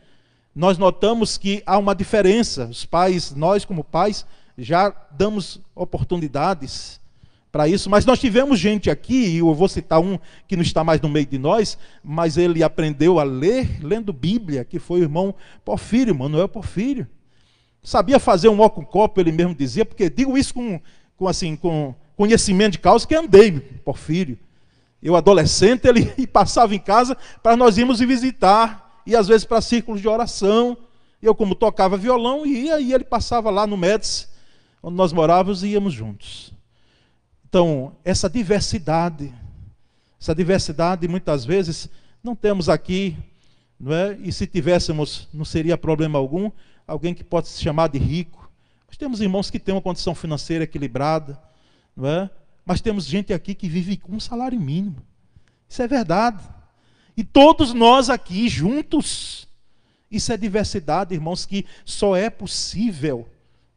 nós 0.55 0.77
notamos 0.77 1.39
que 1.39 1.63
há 1.65 1.79
uma 1.79 1.95
diferença. 1.95 2.67
Os 2.67 2.85
pais, 2.85 3.35
nós 3.35 3.65
como 3.65 3.83
pais, 3.85 4.27
já 4.57 4.91
damos 5.11 5.61
oportunidades 5.75 7.01
para 7.51 7.67
isso, 7.67 7.89
mas 7.89 8.05
nós 8.05 8.21
tivemos 8.21 8.59
gente 8.59 8.91
aqui, 8.91 9.27
e 9.27 9.39
eu 9.39 9.55
vou 9.55 9.69
citar 9.69 10.01
um 10.01 10.19
que 10.47 10.55
não 10.55 10.63
está 10.63 10.85
mais 10.85 11.01
no 11.01 11.09
meio 11.09 11.25
de 11.25 11.39
nós, 11.39 11.79
mas 12.05 12.37
ele 12.37 12.63
aprendeu 12.63 13.19
a 13.19 13.25
ler 13.25 13.83
lendo 13.83 14.13
Bíblia, 14.13 14.65
que 14.65 14.79
foi 14.79 15.01
o 15.01 15.05
irmão 15.05 15.35
Porfírio, 15.65 16.15
Manuel 16.15 16.49
Porfírio. 16.49 17.07
Sabia 17.83 18.19
fazer 18.19 18.49
um 18.49 18.61
ó 18.61 18.69
com 18.69 18.85
copo, 18.85 19.19
ele 19.21 19.33
mesmo 19.33 19.55
dizia, 19.55 19.85
porque 19.85 20.11
digo 20.11 20.37
isso 20.37 20.53
com, 20.53 20.79
com 21.17 21.27
assim, 21.27 21.57
com 21.57 21.95
conhecimento 22.19 22.73
de 22.73 22.79
causa 22.81 23.07
que 23.07 23.15
andei, 23.15 23.53
Porfírio. 23.85 24.37
Eu, 25.01 25.15
adolescente, 25.15 25.87
ele 25.87 26.05
passava 26.27 26.75
em 26.75 26.79
casa 26.81 27.17
para 27.41 27.57
nós 27.57 27.79
irmos 27.79 28.01
visitar, 28.01 29.03
e 29.07 29.15
às 29.15 29.29
vezes 29.29 29.45
para 29.45 29.61
círculos 29.61 30.01
de 30.01 30.09
oração. 30.09 30.77
Eu, 31.23 31.33
como 31.33 31.55
tocava 31.55 31.97
violão, 31.97 32.45
ia 32.45 32.81
e 32.81 32.93
ele 32.93 33.05
passava 33.05 33.51
lá 33.51 33.69
no 33.69 33.77
Médici, 33.77 34.27
onde 34.83 34.97
nós 34.97 35.13
morávamos, 35.13 35.63
e 35.63 35.69
íamos 35.69 35.95
juntos. 35.95 36.53
Então, 37.49 37.95
essa 38.05 38.29
diversidade, 38.29 39.33
essa 40.21 40.35
diversidade, 40.35 41.07
muitas 41.07 41.45
vezes, 41.45 41.89
não 42.23 42.35
temos 42.35 42.69
aqui, 42.69 43.17
não 43.79 43.95
é? 43.95 44.19
e 44.21 44.33
se 44.33 44.45
tivéssemos, 44.45 45.29
não 45.33 45.45
seria 45.45 45.79
problema 45.79 46.19
algum, 46.19 46.51
alguém 46.85 47.15
que 47.15 47.23
pode 47.23 47.47
se 47.47 47.63
chamar 47.63 47.89
de 47.89 47.99
rico. 47.99 48.51
Nós 48.89 48.97
temos 48.97 49.21
irmãos 49.21 49.51
que 49.51 49.61
têm 49.61 49.75
uma 49.75 49.81
condição 49.81 50.17
financeira 50.17 50.65
equilibrada, 50.65 51.41
é? 52.07 52.31
Mas 52.64 52.81
temos 52.81 53.07
gente 53.07 53.33
aqui 53.33 53.55
que 53.55 53.69
vive 53.69 53.97
com 53.97 54.14
um 54.14 54.21
salário 54.21 54.61
mínimo. 54.61 55.02
Isso 55.69 55.83
é 55.83 55.88
verdade. 55.88 56.43
E 57.17 57.25
todos 57.25 57.73
nós 57.73 58.11
aqui 58.11 58.49
juntos. 58.49 59.49
Isso 60.11 60.33
é 60.33 60.37
diversidade, 60.37 61.14
irmãos, 61.14 61.45
que 61.45 61.67
só 61.85 62.14
é 62.14 62.31
possível 62.31 63.28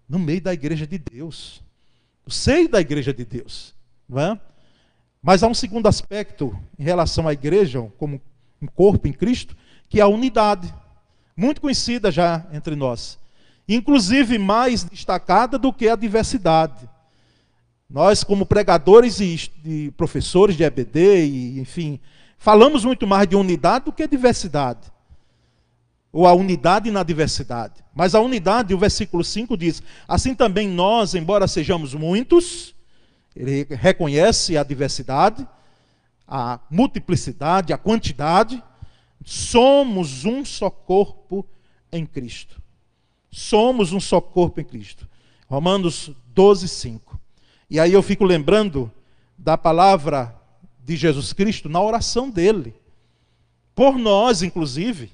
no 0.08 0.20
meio 0.20 0.42
da 0.42 0.54
igreja 0.54 0.86
de 0.86 0.98
Deus. 0.98 1.62
No 2.26 2.32
seio 2.32 2.70
da 2.70 2.80
igreja 2.80 3.14
de 3.14 3.26
Deus. 3.26 3.74
É? 4.14 4.38
Mas 5.22 5.42
há 5.42 5.48
um 5.48 5.54
segundo 5.54 5.88
aspecto 5.88 6.58
em 6.78 6.84
relação 6.84 7.28
à 7.28 7.34
igreja, 7.34 7.82
como 7.98 8.22
um 8.62 8.68
corpo 8.68 9.08
em 9.08 9.14
Cristo, 9.14 9.56
que 9.88 10.00
é 10.00 10.04
a 10.04 10.08
unidade. 10.08 10.74
Muito 11.36 11.62
conhecida 11.62 12.12
já 12.12 12.46
entre 12.52 12.76
nós. 12.76 13.18
inclusive 13.68 14.38
mais 14.38 14.84
destacada 14.84 15.58
do 15.58 15.72
que 15.72 15.88
a 15.88 15.96
diversidade. 15.96 16.90
Nós, 17.92 18.24
como 18.24 18.46
pregadores 18.46 19.20
e, 19.20 19.92
professores 19.98 20.56
de 20.56 20.64
EBD, 20.64 21.26
e, 21.26 21.60
enfim, 21.60 22.00
falamos 22.38 22.86
muito 22.86 23.06
mais 23.06 23.28
de 23.28 23.36
unidade 23.36 23.86
do 23.86 23.92
que 23.92 24.08
diversidade. 24.08 24.90
Ou 26.12 26.26
a 26.26 26.34
unidade 26.34 26.90
na 26.90 27.04
diversidade. 27.04 27.84
Mas 27.94 28.16
a 28.16 28.22
unidade, 28.22 28.74
o 28.74 28.78
versículo 28.78 29.24
5 29.24 29.58
diz: 29.58 29.84
Assim 30.08 30.34
também 30.34 30.70
nós, 30.70 31.16
embora 31.16 31.48
sejamos 31.48 31.94
muitos, 31.94 32.74
ele 33.36 33.68
reconhece 33.70 34.58
a 34.58 34.64
diversidade, 34.64 35.46
a 36.26 36.60
multiplicidade, 36.70 37.74
a 37.74 37.78
quantidade, 37.78 38.64
somos 39.26 40.24
um 40.24 40.46
só 40.46 40.70
corpo 40.70 41.46
em 41.92 42.06
Cristo. 42.06 42.62
Somos 43.30 43.92
um 43.92 44.00
só 44.00 44.22
corpo 44.22 44.62
em 44.62 44.64
Cristo. 44.64 45.08
Romanos 45.48 46.12
12, 46.34 46.70
5. 46.70 47.11
E 47.72 47.80
aí 47.80 47.94
eu 47.94 48.04
fico 48.04 48.26
lembrando 48.26 48.92
da 49.38 49.58
palavra 49.58 50.36
de 50.84 50.98
Jesus 50.98 51.32
Cristo 51.32 51.70
na 51.70 51.82
oração 51.82 52.30
dele. 52.30 52.76
Por 53.74 53.98
nós, 53.98 54.44
inclusive. 54.44 55.10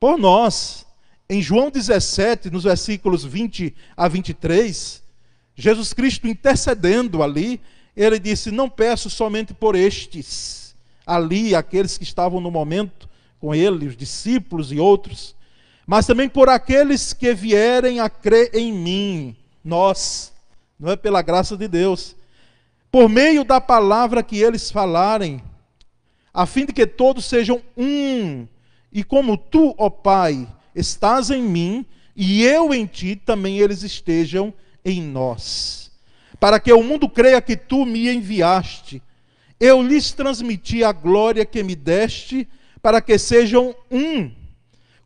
Por 0.00 0.18
nós. 0.18 0.84
Em 1.30 1.40
João 1.40 1.70
17, 1.70 2.50
nos 2.50 2.64
versículos 2.64 3.24
20 3.24 3.72
a 3.96 4.08
23, 4.08 5.00
Jesus 5.54 5.92
Cristo 5.92 6.26
intercedendo 6.26 7.22
ali, 7.22 7.60
ele 7.96 8.18
disse: 8.18 8.50
Não 8.50 8.68
peço 8.68 9.08
somente 9.08 9.54
por 9.54 9.76
estes, 9.76 10.74
ali, 11.06 11.54
aqueles 11.54 11.96
que 11.96 12.02
estavam 12.02 12.40
no 12.40 12.50
momento 12.50 13.08
com 13.38 13.54
ele, 13.54 13.86
os 13.86 13.96
discípulos 13.96 14.72
e 14.72 14.80
outros, 14.80 15.36
mas 15.86 16.06
também 16.06 16.28
por 16.28 16.48
aqueles 16.48 17.12
que 17.12 17.32
vierem 17.32 18.00
a 18.00 18.10
crer 18.10 18.50
em 18.52 18.72
mim, 18.72 19.36
nós, 19.64 20.32
não 20.78 20.92
é 20.92 20.96
pela 20.96 21.22
graça 21.22 21.56
de 21.56 21.66
Deus, 21.66 22.16
por 22.90 23.08
meio 23.08 23.44
da 23.44 23.60
palavra 23.60 24.22
que 24.22 24.38
eles 24.38 24.70
falarem, 24.70 25.42
a 26.32 26.46
fim 26.46 26.66
de 26.66 26.72
que 26.72 26.86
todos 26.86 27.24
sejam 27.24 27.62
um, 27.76 28.46
e 28.92 29.02
como 29.02 29.36
tu, 29.36 29.74
ó 29.78 29.88
Pai, 29.88 30.46
estás 30.74 31.30
em 31.30 31.42
mim, 31.42 31.84
e 32.14 32.44
eu 32.44 32.72
em 32.72 32.86
ti, 32.86 33.16
também 33.16 33.58
eles 33.58 33.82
estejam 33.82 34.52
em 34.84 35.02
nós, 35.02 35.90
para 36.38 36.60
que 36.60 36.72
o 36.72 36.82
mundo 36.82 37.08
creia 37.08 37.40
que 37.40 37.56
tu 37.56 37.84
me 37.84 38.08
enviaste. 38.08 39.02
Eu 39.58 39.82
lhes 39.82 40.12
transmiti 40.12 40.84
a 40.84 40.92
glória 40.92 41.44
que 41.46 41.62
me 41.62 41.74
deste, 41.74 42.46
para 42.82 43.00
que 43.00 43.18
sejam 43.18 43.74
um, 43.90 44.30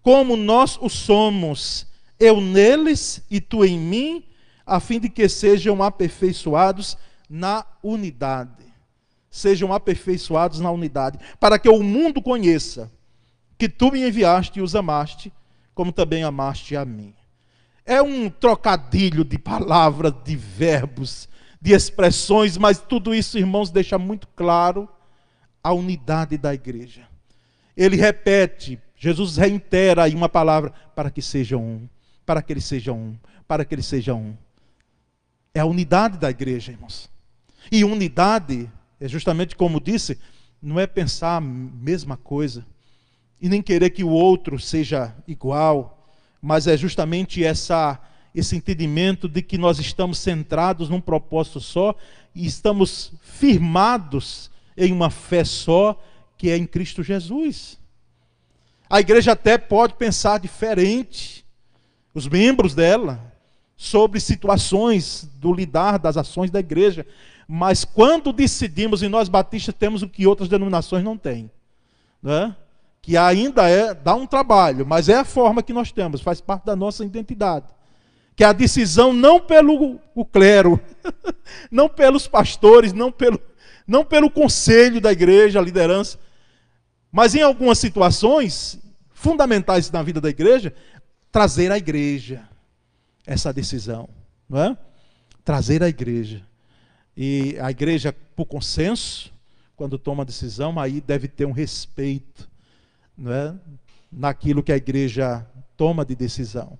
como 0.02 0.36
nós 0.36 0.76
o 0.80 0.88
somos, 0.88 1.86
eu 2.18 2.40
neles 2.40 3.22
e 3.30 3.40
tu 3.40 3.64
em 3.64 3.78
mim, 3.78 4.24
a 4.70 4.78
fim 4.78 5.00
de 5.00 5.08
que 5.08 5.28
sejam 5.28 5.82
aperfeiçoados 5.82 6.96
na 7.28 7.66
unidade. 7.82 8.64
Sejam 9.28 9.72
aperfeiçoados 9.72 10.60
na 10.60 10.70
unidade, 10.70 11.18
para 11.40 11.58
que 11.58 11.68
o 11.68 11.82
mundo 11.82 12.22
conheça 12.22 12.88
que 13.58 13.68
tu 13.68 13.90
me 13.90 14.06
enviaste 14.06 14.60
e 14.60 14.62
os 14.62 14.76
amaste, 14.76 15.32
como 15.74 15.90
também 15.90 16.22
amaste 16.22 16.76
a 16.76 16.84
mim. 16.84 17.12
É 17.84 18.00
um 18.00 18.30
trocadilho 18.30 19.24
de 19.24 19.38
palavras, 19.38 20.14
de 20.24 20.36
verbos, 20.36 21.28
de 21.60 21.72
expressões, 21.72 22.56
mas 22.56 22.78
tudo 22.78 23.12
isso, 23.12 23.38
irmãos, 23.38 23.70
deixa 23.70 23.98
muito 23.98 24.28
claro 24.28 24.88
a 25.64 25.72
unidade 25.72 26.38
da 26.38 26.54
igreja. 26.54 27.08
Ele 27.76 27.96
repete, 27.96 28.78
Jesus 28.96 29.36
reitera 29.36 30.04
aí 30.04 30.14
uma 30.14 30.28
palavra, 30.28 30.72
para 30.94 31.10
que 31.10 31.20
sejam 31.20 31.60
um, 31.60 31.88
para 32.24 32.40
que 32.40 32.52
eles 32.52 32.64
sejam 32.64 32.96
um, 32.96 33.18
para 33.48 33.64
que 33.64 33.74
eles 33.74 33.86
sejam 33.86 34.20
um. 34.20 34.49
É 35.54 35.60
a 35.60 35.66
unidade 35.66 36.18
da 36.18 36.30
igreja, 36.30 36.72
irmãos. 36.72 37.08
E 37.70 37.84
unidade 37.84 38.70
é 39.00 39.08
justamente 39.08 39.56
como 39.56 39.80
disse, 39.80 40.18
não 40.62 40.78
é 40.78 40.86
pensar 40.86 41.36
a 41.36 41.40
mesma 41.40 42.16
coisa 42.16 42.66
e 43.40 43.48
nem 43.48 43.62
querer 43.62 43.90
que 43.90 44.04
o 44.04 44.10
outro 44.10 44.58
seja 44.58 45.14
igual 45.26 46.00
mas 46.40 46.66
é 46.66 46.76
justamente 46.76 47.44
essa, 47.44 48.00
esse 48.34 48.56
entendimento 48.56 49.28
de 49.28 49.42
que 49.42 49.58
nós 49.58 49.78
estamos 49.78 50.18
centrados 50.18 50.88
num 50.88 51.00
propósito 51.00 51.60
só 51.60 51.94
e 52.34 52.46
estamos 52.46 53.12
firmados 53.20 54.50
em 54.76 54.92
uma 54.92 55.10
fé 55.10 55.44
só, 55.44 56.00
que 56.38 56.48
é 56.48 56.56
em 56.56 56.66
Cristo 56.66 57.02
Jesus. 57.02 57.78
A 58.88 59.00
igreja 59.00 59.32
até 59.32 59.58
pode 59.58 59.94
pensar 59.94 60.40
diferente, 60.40 61.44
os 62.14 62.26
membros 62.26 62.74
dela, 62.74 63.29
sobre 63.80 64.20
situações 64.20 65.26
do 65.36 65.54
lidar 65.54 65.98
das 65.98 66.18
ações 66.18 66.50
da 66.50 66.60
igreja, 66.60 67.06
mas 67.48 67.82
quando 67.82 68.30
decidimos, 68.30 69.02
e 69.02 69.08
nós 69.08 69.26
batistas 69.26 69.74
temos 69.74 70.02
o 70.02 70.08
que 70.08 70.26
outras 70.26 70.50
denominações 70.50 71.02
não 71.02 71.16
têm, 71.16 71.50
né? 72.22 72.54
que 73.00 73.16
ainda 73.16 73.70
é 73.70 73.94
dá 73.94 74.14
um 74.14 74.26
trabalho, 74.26 74.84
mas 74.86 75.08
é 75.08 75.14
a 75.14 75.24
forma 75.24 75.62
que 75.62 75.72
nós 75.72 75.90
temos, 75.90 76.20
faz 76.20 76.42
parte 76.42 76.66
da 76.66 76.76
nossa 76.76 77.06
identidade. 77.06 77.64
Que 78.36 78.44
a 78.44 78.52
decisão 78.52 79.14
não 79.14 79.40
pelo 79.40 79.98
o 80.14 80.26
clero, 80.26 80.78
não 81.72 81.88
pelos 81.88 82.28
pastores, 82.28 82.92
não 82.92 83.10
pelo, 83.10 83.40
não 83.86 84.04
pelo 84.04 84.30
conselho 84.30 85.00
da 85.00 85.10
igreja, 85.10 85.58
a 85.58 85.62
liderança, 85.62 86.18
mas 87.10 87.34
em 87.34 87.40
algumas 87.40 87.78
situações 87.78 88.78
fundamentais 89.14 89.90
na 89.90 90.02
vida 90.02 90.20
da 90.20 90.28
igreja, 90.28 90.74
trazer 91.32 91.72
a 91.72 91.78
igreja 91.78 92.49
essa 93.26 93.52
decisão, 93.52 94.08
não 94.48 94.62
é? 94.62 94.76
Trazer 95.44 95.82
a 95.82 95.88
igreja. 95.88 96.42
E 97.16 97.56
a 97.60 97.70
igreja, 97.70 98.12
por 98.34 98.46
consenso, 98.46 99.32
quando 99.76 99.98
toma 99.98 100.22
a 100.22 100.26
decisão, 100.26 100.78
aí 100.78 101.00
deve 101.00 101.28
ter 101.28 101.44
um 101.44 101.52
respeito 101.52 102.48
é? 103.26 103.54
naquilo 104.10 104.62
que 104.62 104.72
a 104.72 104.76
igreja 104.76 105.46
toma 105.76 106.04
de 106.04 106.14
decisão. 106.14 106.78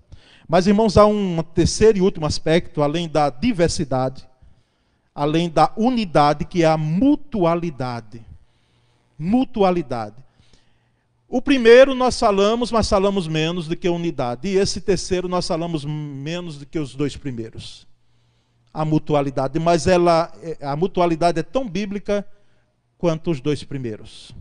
Mas, 0.49 0.67
irmãos, 0.67 0.97
há 0.97 1.07
um 1.07 1.43
terceiro 1.43 1.99
e 1.99 2.01
último 2.01 2.27
aspecto, 2.27 2.83
além 2.83 3.09
da 3.09 3.31
diversidade, 3.31 4.29
além 5.15 5.49
da 5.49 5.73
unidade, 5.77 6.45
que 6.45 6.63
é 6.63 6.67
a 6.67 6.77
mutualidade. 6.77 8.25
Mutualidade. 9.19 10.17
O 11.33 11.41
primeiro 11.41 11.95
nós 11.95 12.19
falamos, 12.19 12.73
mas 12.73 12.89
falamos 12.89 13.29
menos 13.29 13.69
do 13.69 13.77
que 13.77 13.87
a 13.87 13.93
unidade. 13.93 14.49
E 14.49 14.57
esse 14.57 14.81
terceiro 14.81 15.29
nós 15.29 15.47
falamos 15.47 15.85
menos 15.85 16.59
do 16.59 16.67
que 16.67 16.77
os 16.77 16.93
dois 16.93 17.17
primeiros. 17.17 17.87
A 18.75 18.85
mutualidade. 18.85 19.57
Mas 19.61 19.87
ela, 19.87 20.33
a 20.61 20.75
mutualidade 20.75 21.39
é 21.39 21.43
tão 21.45 21.69
bíblica 21.69 22.27
quanto 22.99 23.31
os 23.31 23.41
dois 23.41 23.63
primeiros. 23.63 24.33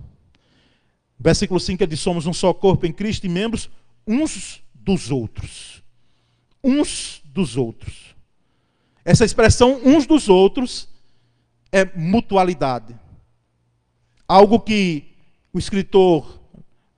Versículo 1.20 1.60
5 1.60 1.84
é 1.84 1.86
de 1.86 1.96
somos 1.96 2.26
um 2.26 2.34
só 2.34 2.52
corpo 2.56 2.88
em 2.88 2.92
Cristo 2.92 3.28
e 3.28 3.30
membros 3.30 3.70
uns 4.08 4.64
dos 4.74 5.12
outros. 5.12 5.84
Uns 6.64 7.22
dos 7.24 7.56
outros. 7.56 8.16
Essa 9.06 9.24
expressão 9.24 9.80
uns 9.86 10.08
dos 10.08 10.28
outros 10.28 10.90
é 11.72 11.86
mutualidade. 11.96 12.98
Algo 14.28 14.60
que 14.60 15.06
o 15.54 15.60
escritor 15.60 16.39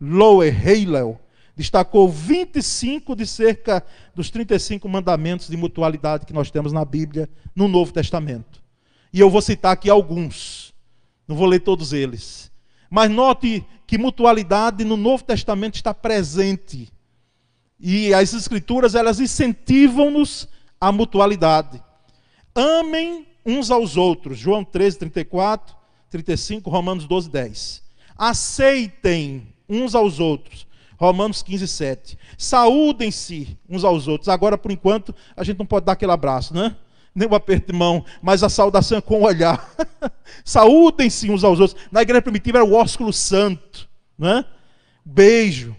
Lower 0.01 0.51
Hallel 0.51 1.21
destacou 1.55 2.09
25 2.09 3.15
de 3.15 3.27
cerca 3.27 3.85
dos 4.15 4.31
35 4.31 4.89
mandamentos 4.89 5.47
de 5.47 5.55
mutualidade 5.55 6.25
que 6.25 6.33
nós 6.33 6.49
temos 6.49 6.73
na 6.73 6.83
Bíblia, 6.83 7.29
no 7.55 7.67
Novo 7.67 7.93
Testamento. 7.93 8.63
E 9.13 9.19
eu 9.19 9.29
vou 9.29 9.41
citar 9.41 9.73
aqui 9.73 9.89
alguns. 9.89 10.73
Não 11.27 11.35
vou 11.35 11.45
ler 11.45 11.59
todos 11.59 11.93
eles. 11.93 12.51
Mas 12.89 13.11
note 13.11 13.63
que 13.85 13.97
mutualidade 13.97 14.83
no 14.83 14.97
Novo 14.97 15.23
Testamento 15.23 15.75
está 15.75 15.93
presente. 15.93 16.91
E 17.79 18.13
as 18.13 18.33
escrituras, 18.33 18.95
elas 18.95 19.19
incentivam-nos 19.19 20.47
à 20.79 20.91
mutualidade. 20.91 21.81
Amem 22.55 23.27
uns 23.45 23.69
aos 23.69 23.97
outros. 23.97 24.37
João 24.37 24.63
13, 24.63 24.97
34, 24.97 25.75
35, 26.09 26.69
Romanos 26.69 27.05
12, 27.05 27.29
10. 27.29 27.83
Aceitem 28.17 29.50
uns 29.71 29.95
aos 29.95 30.19
outros. 30.19 30.67
Romanos 30.97 31.41
15, 31.41 31.67
7. 31.67 32.17
Saúdem-se 32.37 33.57
uns 33.67 33.83
aos 33.83 34.07
outros. 34.07 34.29
Agora, 34.29 34.57
por 34.57 34.71
enquanto, 34.71 35.15
a 35.35 35.43
gente 35.43 35.57
não 35.57 35.65
pode 35.65 35.85
dar 35.85 35.93
aquele 35.93 36.11
abraço, 36.11 36.53
né? 36.53 36.75
nem 37.13 37.27
um 37.27 37.35
aperto 37.35 37.71
de 37.71 37.77
mão, 37.77 38.05
mas 38.21 38.41
a 38.41 38.49
saudação 38.49 38.97
é 38.97 39.01
com 39.01 39.21
o 39.21 39.23
olhar. 39.23 39.73
Saúdem-se 40.45 41.29
uns 41.29 41.43
aos 41.43 41.59
outros. 41.59 41.79
Na 41.91 42.01
igreja 42.01 42.21
primitiva 42.21 42.59
era 42.59 42.65
o 42.65 42.73
ósculo 42.73 43.11
santo, 43.11 43.87
né? 44.17 44.45
Beijo. 45.03 45.75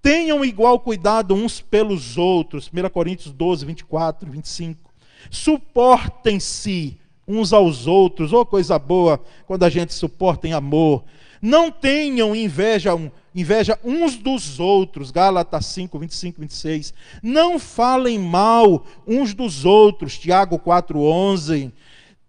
Tenham 0.00 0.44
igual 0.44 0.80
cuidado 0.80 1.34
uns 1.34 1.60
pelos 1.60 2.18
outros. 2.18 2.68
1 2.68 2.88
Coríntios 2.90 3.32
12, 3.32 3.64
24, 3.64 4.30
25. 4.30 4.92
Suportem-se 5.30 6.98
uns 7.32 7.52
aos 7.52 7.86
outros. 7.86 8.32
Oh, 8.32 8.44
coisa 8.44 8.78
boa 8.78 9.20
quando 9.46 9.64
a 9.64 9.70
gente 9.70 9.94
suporta 9.94 10.46
em 10.46 10.52
amor. 10.52 11.04
Não 11.40 11.70
tenham 11.70 12.36
inveja, 12.36 12.92
inveja 13.34 13.78
uns 13.82 14.16
dos 14.16 14.60
outros. 14.60 15.10
Gálatas 15.10 15.66
5, 15.66 15.98
25, 15.98 16.40
26. 16.40 16.94
Não 17.22 17.58
falem 17.58 18.18
mal 18.18 18.84
uns 19.06 19.34
dos 19.34 19.64
outros. 19.64 20.18
Tiago 20.18 20.58
4, 20.58 21.00
11. 21.00 21.72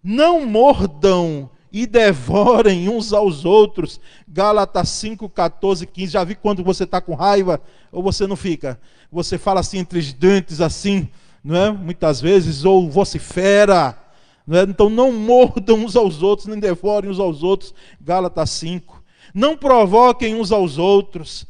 Não 0.02 0.44
mordam 0.44 1.48
e 1.72 1.86
devorem 1.86 2.88
uns 2.88 3.12
aos 3.12 3.44
outros. 3.44 4.00
Gálatas 4.28 4.88
5, 4.88 5.28
14, 5.28 5.86
15. 5.86 6.12
Já 6.12 6.24
vi 6.24 6.34
quando 6.34 6.64
você 6.64 6.84
está 6.84 7.00
com 7.00 7.14
raiva 7.14 7.60
ou 7.92 8.02
você 8.02 8.26
não 8.26 8.36
fica? 8.36 8.80
Você 9.12 9.38
fala 9.38 9.60
assim 9.60 9.78
entre 9.78 9.98
os 9.98 10.12
dentes, 10.12 10.60
assim, 10.60 11.08
não 11.42 11.56
é? 11.56 11.70
Muitas 11.70 12.20
vezes, 12.20 12.64
ou 12.64 12.90
vocifera. 12.90 14.03
Não 14.46 14.58
é? 14.58 14.62
Então 14.62 14.90
não 14.90 15.12
mordam 15.12 15.76
uns 15.78 15.96
aos 15.96 16.22
outros, 16.22 16.46
nem 16.46 16.58
devorem 16.58 17.10
uns 17.10 17.18
aos 17.18 17.42
outros. 17.42 17.74
Gálatas 18.00 18.50
5. 18.50 19.02
Não 19.34 19.56
provoquem 19.56 20.34
uns 20.34 20.52
aos 20.52 20.78
outros. 20.78 21.46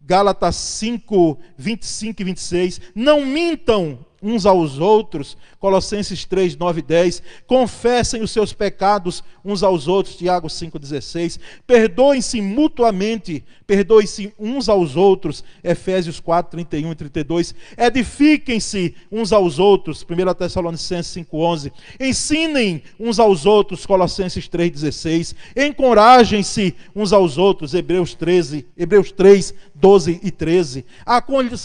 Gálatas 0.00 0.56
5, 0.56 1.38
25 1.56 2.22
e 2.22 2.24
26. 2.24 2.80
Não 2.94 3.24
mintam 3.24 4.04
uns 4.22 4.46
aos 4.46 4.78
outros, 4.78 5.36
Colossenses 5.58 6.24
3, 6.24 6.56
9 6.56 6.80
e 6.80 6.82
10, 6.82 7.22
confessem 7.46 8.22
os 8.22 8.30
seus 8.30 8.52
pecados 8.52 9.22
uns 9.44 9.62
aos 9.62 9.88
outros, 9.88 10.16
Tiago 10.16 10.48
5,16, 10.48 11.38
perdoem-se 11.66 12.40
mutuamente, 12.40 13.44
perdoem-se 13.66 14.32
uns 14.38 14.68
aos 14.68 14.96
outros, 14.96 15.42
Efésios 15.62 16.20
4, 16.20 16.50
31 16.52 16.92
e 16.92 16.94
32, 16.94 17.54
edifiquem-se 17.76 18.94
uns 19.10 19.32
aos 19.32 19.58
outros, 19.58 20.04
1 20.04 20.34
Tessalonicenses 20.34 21.12
5, 21.12 21.36
11, 21.36 21.72
ensinem 21.98 22.82
uns 22.98 23.18
aos 23.18 23.46
outros, 23.46 23.86
Colossenses 23.86 24.48
3, 24.48 24.70
16, 24.70 25.34
encorajem-se 25.56 26.74
uns 26.94 27.12
aos 27.12 27.38
outros, 27.38 27.74
Hebreus 27.74 28.14
13, 28.14 28.66
Hebreus 28.76 29.12
3, 29.12 29.54
12 29.74 30.20
e 30.22 30.30
13, 30.30 30.84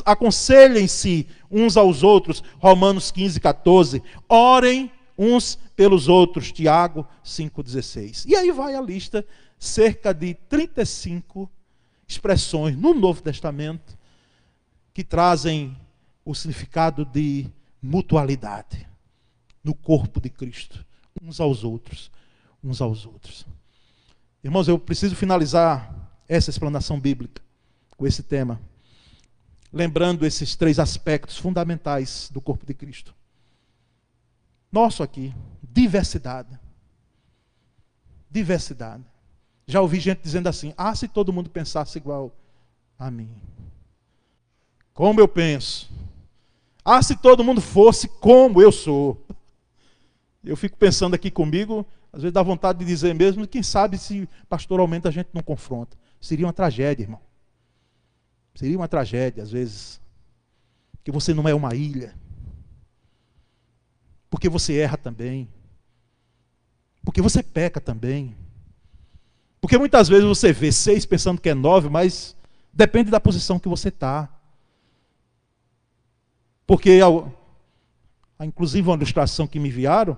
aconselhem-se 0.05 1.27
uns 1.49 1.77
aos 1.77 2.03
outros, 2.03 2.43
Romanos 2.59 3.11
15, 3.11 3.39
14. 3.39 4.03
Orem 4.27 4.91
uns 5.17 5.57
pelos 5.75 6.07
outros, 6.07 6.51
Tiago 6.51 7.07
5,16. 7.23 8.25
E 8.27 8.35
aí 8.35 8.51
vai 8.51 8.75
a 8.75 8.81
lista, 8.81 9.25
cerca 9.57 10.13
de 10.13 10.33
35 10.33 11.49
expressões 12.07 12.77
no 12.77 12.93
Novo 12.93 13.21
Testamento 13.21 13.97
que 14.93 15.03
trazem 15.03 15.75
o 16.23 16.33
significado 16.33 17.05
de 17.05 17.47
mutualidade 17.81 18.87
no 19.63 19.73
corpo 19.73 20.21
de 20.21 20.29
Cristo, 20.29 20.85
uns 21.21 21.39
aos 21.39 21.63
outros, 21.63 22.11
uns 22.63 22.81
aos 22.81 23.05
outros. 23.05 23.45
Irmãos, 24.43 24.67
eu 24.67 24.77
preciso 24.77 25.15
finalizar 25.15 25.93
essa 26.27 26.49
explanação 26.49 26.99
bíblica 26.99 27.41
com 27.97 28.05
esse 28.05 28.23
tema 28.23 28.59
lembrando 29.75 30.25
esses 30.25 30.55
três 30.55 30.79
aspectos 30.79 31.37
fundamentais 31.37 32.29
do 32.31 32.39
corpo 32.39 32.65
de 32.65 32.73
Cristo. 32.73 33.13
Nosso 34.71 35.03
aqui, 35.03 35.35
diversidade. 35.61 36.57
Diversidade. 38.31 39.03
Já 39.67 39.81
ouvi 39.81 39.99
gente 39.99 40.21
dizendo 40.21 40.47
assim: 40.47 40.73
ah, 40.77 40.95
se 40.95 41.09
todo 41.09 41.33
mundo 41.33 41.49
pensasse 41.49 41.97
igual 41.97 42.33
a 42.97 43.11
mim. 43.11 43.29
Como 44.93 45.19
eu 45.19 45.27
penso. 45.27 45.91
Ah, 46.83 47.01
se 47.01 47.17
todo 47.17 47.43
mundo 47.43 47.59
fosse 47.59 48.07
como 48.07 48.61
eu 48.61 48.71
sou. 48.71 49.25
Eu 50.41 50.55
fico 50.55 50.77
pensando 50.77 51.15
aqui 51.15 51.29
comigo, 51.29 51.85
às 52.13 52.21
vezes 52.21 52.33
dá 52.33 52.41
vontade 52.41 52.79
de 52.79 52.85
dizer 52.85 53.13
mesmo, 53.13 53.45
quem 53.47 53.63
sabe 53.63 53.97
se 53.97 54.29
pastoralmente 54.47 55.07
a 55.07 55.11
gente 55.11 55.29
não 55.33 55.41
confronta. 55.41 55.97
Seria 56.21 56.45
uma 56.45 56.53
tragédia, 56.53 57.03
irmão. 57.03 57.19
Seria 58.55 58.77
uma 58.77 58.87
tragédia, 58.87 59.43
às 59.43 59.51
vezes, 59.51 60.01
que 61.03 61.11
você 61.11 61.33
não 61.33 61.47
é 61.47 61.53
uma 61.53 61.75
ilha, 61.75 62.15
porque 64.29 64.49
você 64.49 64.77
erra 64.77 64.97
também, 64.97 65.47
porque 67.03 67.21
você 67.21 67.43
peca 67.43 67.79
também, 67.79 68.35
porque 69.61 69.77
muitas 69.77 70.07
vezes 70.07 70.25
você 70.25 70.53
vê 70.53 70.71
seis 70.71 71.05
pensando 71.05 71.41
que 71.41 71.49
é 71.49 71.53
nove, 71.53 71.89
mas 71.89 72.35
depende 72.71 73.09
da 73.09 73.19
posição 73.19 73.59
que 73.59 73.67
você 73.67 73.89
está. 73.89 74.29
Porque, 76.67 76.99
inclusive, 78.41 78.87
uma 78.87 78.95
ilustração 78.95 79.47
que 79.47 79.59
me 79.59 79.69
enviaram, 79.69 80.17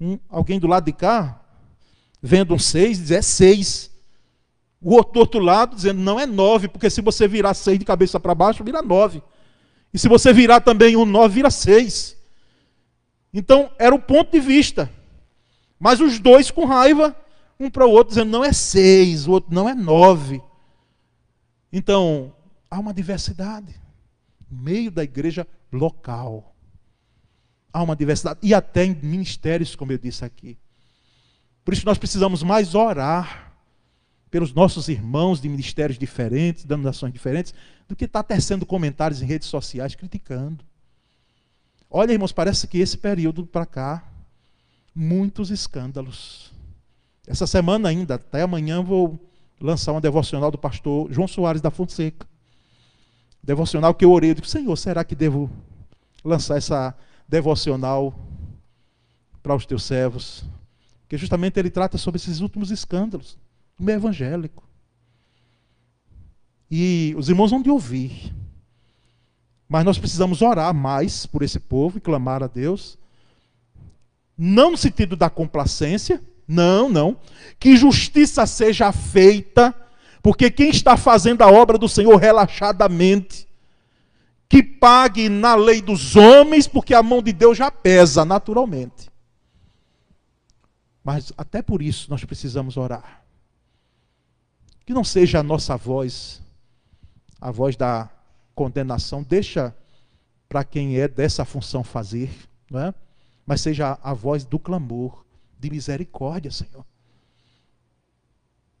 um, 0.00 0.18
alguém 0.28 0.60
do 0.60 0.66
lado 0.66 0.84
de 0.84 0.92
cá, 0.92 1.40
vendo 2.22 2.54
um 2.54 2.58
seis, 2.58 2.98
diz: 2.98 3.10
é 3.10 3.22
seis. 3.22 3.90
O 4.80 4.94
outro 4.94 5.24
do 5.24 5.38
lado 5.38 5.74
dizendo, 5.74 6.00
não 6.00 6.20
é 6.20 6.26
nove, 6.26 6.68
porque 6.68 6.90
se 6.90 7.00
você 7.00 7.26
virar 7.26 7.54
seis 7.54 7.78
de 7.78 7.84
cabeça 7.84 8.20
para 8.20 8.34
baixo, 8.34 8.62
vira 8.62 8.82
nove. 8.82 9.22
E 9.92 9.98
se 9.98 10.08
você 10.08 10.32
virar 10.32 10.60
também 10.60 10.96
um 10.96 11.06
nove, 11.06 11.34
vira 11.34 11.50
seis. 11.50 12.16
Então, 13.32 13.70
era 13.78 13.94
o 13.94 13.98
ponto 13.98 14.30
de 14.32 14.40
vista. 14.40 14.90
Mas 15.78 16.00
os 16.00 16.18
dois 16.18 16.50
com 16.50 16.64
raiva, 16.64 17.16
um 17.58 17.70
para 17.70 17.86
o 17.86 17.90
outro, 17.90 18.10
dizendo, 18.10 18.30
não 18.30 18.44
é 18.44 18.52
seis, 18.52 19.26
o 19.26 19.32
outro 19.32 19.54
não 19.54 19.68
é 19.68 19.74
nove. 19.74 20.42
Então, 21.72 22.34
há 22.70 22.78
uma 22.78 22.94
diversidade 22.94 23.74
no 24.50 24.58
meio 24.58 24.90
da 24.90 25.02
igreja 25.02 25.46
local. 25.72 26.54
Há 27.72 27.82
uma 27.82 27.96
diversidade. 27.96 28.38
E 28.42 28.54
até 28.54 28.84
em 28.84 28.94
ministérios, 28.94 29.74
como 29.74 29.92
eu 29.92 29.98
disse 29.98 30.24
aqui. 30.24 30.58
Por 31.64 31.74
isso 31.74 31.84
nós 31.84 31.98
precisamos 31.98 32.42
mais 32.42 32.74
orar 32.74 33.45
pelos 34.30 34.52
nossos 34.52 34.88
irmãos 34.88 35.40
de 35.40 35.48
ministérios 35.48 35.98
diferentes, 35.98 36.64
denominações 36.64 37.12
diferentes, 37.12 37.54
do 37.88 37.94
que 37.94 38.04
estar 38.04 38.22
tá 38.22 38.34
tecendo 38.34 38.66
comentários 38.66 39.22
em 39.22 39.26
redes 39.26 39.48
sociais 39.48 39.94
criticando. 39.94 40.64
Olha, 41.88 42.12
irmãos, 42.12 42.32
parece 42.32 42.66
que 42.66 42.78
esse 42.78 42.98
período 42.98 43.46
para 43.46 43.64
cá, 43.64 44.04
muitos 44.94 45.50
escândalos. 45.50 46.52
Essa 47.26 47.46
semana 47.46 47.88
ainda, 47.88 48.16
até 48.16 48.42
amanhã, 48.42 48.82
vou 48.82 49.18
lançar 49.60 49.92
uma 49.92 50.00
devocional 50.00 50.50
do 50.50 50.58
pastor 50.58 51.10
João 51.12 51.28
Soares 51.28 51.62
da 51.62 51.70
Fonseca. 51.70 52.26
Devocional 53.42 53.94
que 53.94 54.04
eu 54.04 54.10
orei, 54.10 54.30
eu 54.30 54.34
digo, 54.34 54.46
Senhor, 54.46 54.76
será 54.76 55.04
que 55.04 55.14
devo 55.14 55.48
lançar 56.24 56.56
essa 56.56 56.94
devocional 57.28 58.12
para 59.40 59.54
os 59.54 59.64
teus 59.64 59.84
servos? 59.84 60.44
Porque 61.02 61.16
justamente 61.16 61.58
ele 61.60 61.70
trata 61.70 61.96
sobre 61.96 62.16
esses 62.16 62.40
últimos 62.40 62.72
escândalos 62.72 63.38
meio 63.78 63.96
evangélico. 63.96 64.64
E 66.70 67.14
os 67.16 67.28
irmãos 67.28 67.50
vão 67.50 67.62
de 67.62 67.70
ouvir. 67.70 68.34
Mas 69.68 69.84
nós 69.84 69.98
precisamos 69.98 70.42
orar 70.42 70.72
mais 70.74 71.26
por 71.26 71.42
esse 71.42 71.58
povo 71.58 71.98
e 71.98 72.00
clamar 72.00 72.42
a 72.42 72.46
Deus. 72.46 72.98
Não 74.36 74.72
no 74.72 74.76
sentido 74.76 75.16
da 75.16 75.30
complacência, 75.30 76.22
não, 76.46 76.88
não. 76.88 77.16
Que 77.58 77.76
justiça 77.76 78.46
seja 78.46 78.92
feita, 78.92 79.74
porque 80.22 80.50
quem 80.50 80.70
está 80.70 80.96
fazendo 80.96 81.42
a 81.42 81.50
obra 81.50 81.78
do 81.78 81.88
Senhor 81.88 82.16
relaxadamente, 82.16 83.46
que 84.48 84.62
pague 84.62 85.28
na 85.28 85.54
lei 85.54 85.80
dos 85.80 86.14
homens, 86.14 86.68
porque 86.68 86.94
a 86.94 87.02
mão 87.02 87.22
de 87.22 87.32
Deus 87.32 87.58
já 87.58 87.70
pesa 87.70 88.24
naturalmente. 88.24 89.10
Mas 91.02 91.32
até 91.36 91.62
por 91.62 91.82
isso 91.82 92.08
nós 92.10 92.24
precisamos 92.24 92.76
orar. 92.76 93.25
Que 94.86 94.94
não 94.94 95.04
seja 95.04 95.40
a 95.40 95.42
nossa 95.42 95.76
voz, 95.76 96.40
a 97.38 97.50
voz 97.50 97.76
da 97.76 98.08
condenação, 98.54 99.22
deixa 99.22 99.76
para 100.48 100.64
quem 100.64 100.98
é 100.98 101.06
dessa 101.06 101.44
função 101.44 101.84
fazer, 101.84 102.30
não 102.70 102.80
é? 102.80 102.94
mas 103.46 103.60
seja 103.60 103.98
a 104.02 104.12
voz 104.12 104.44
do 104.44 104.58
clamor, 104.58 105.24
de 105.58 105.70
misericórdia, 105.70 106.50
Senhor. 106.50 106.84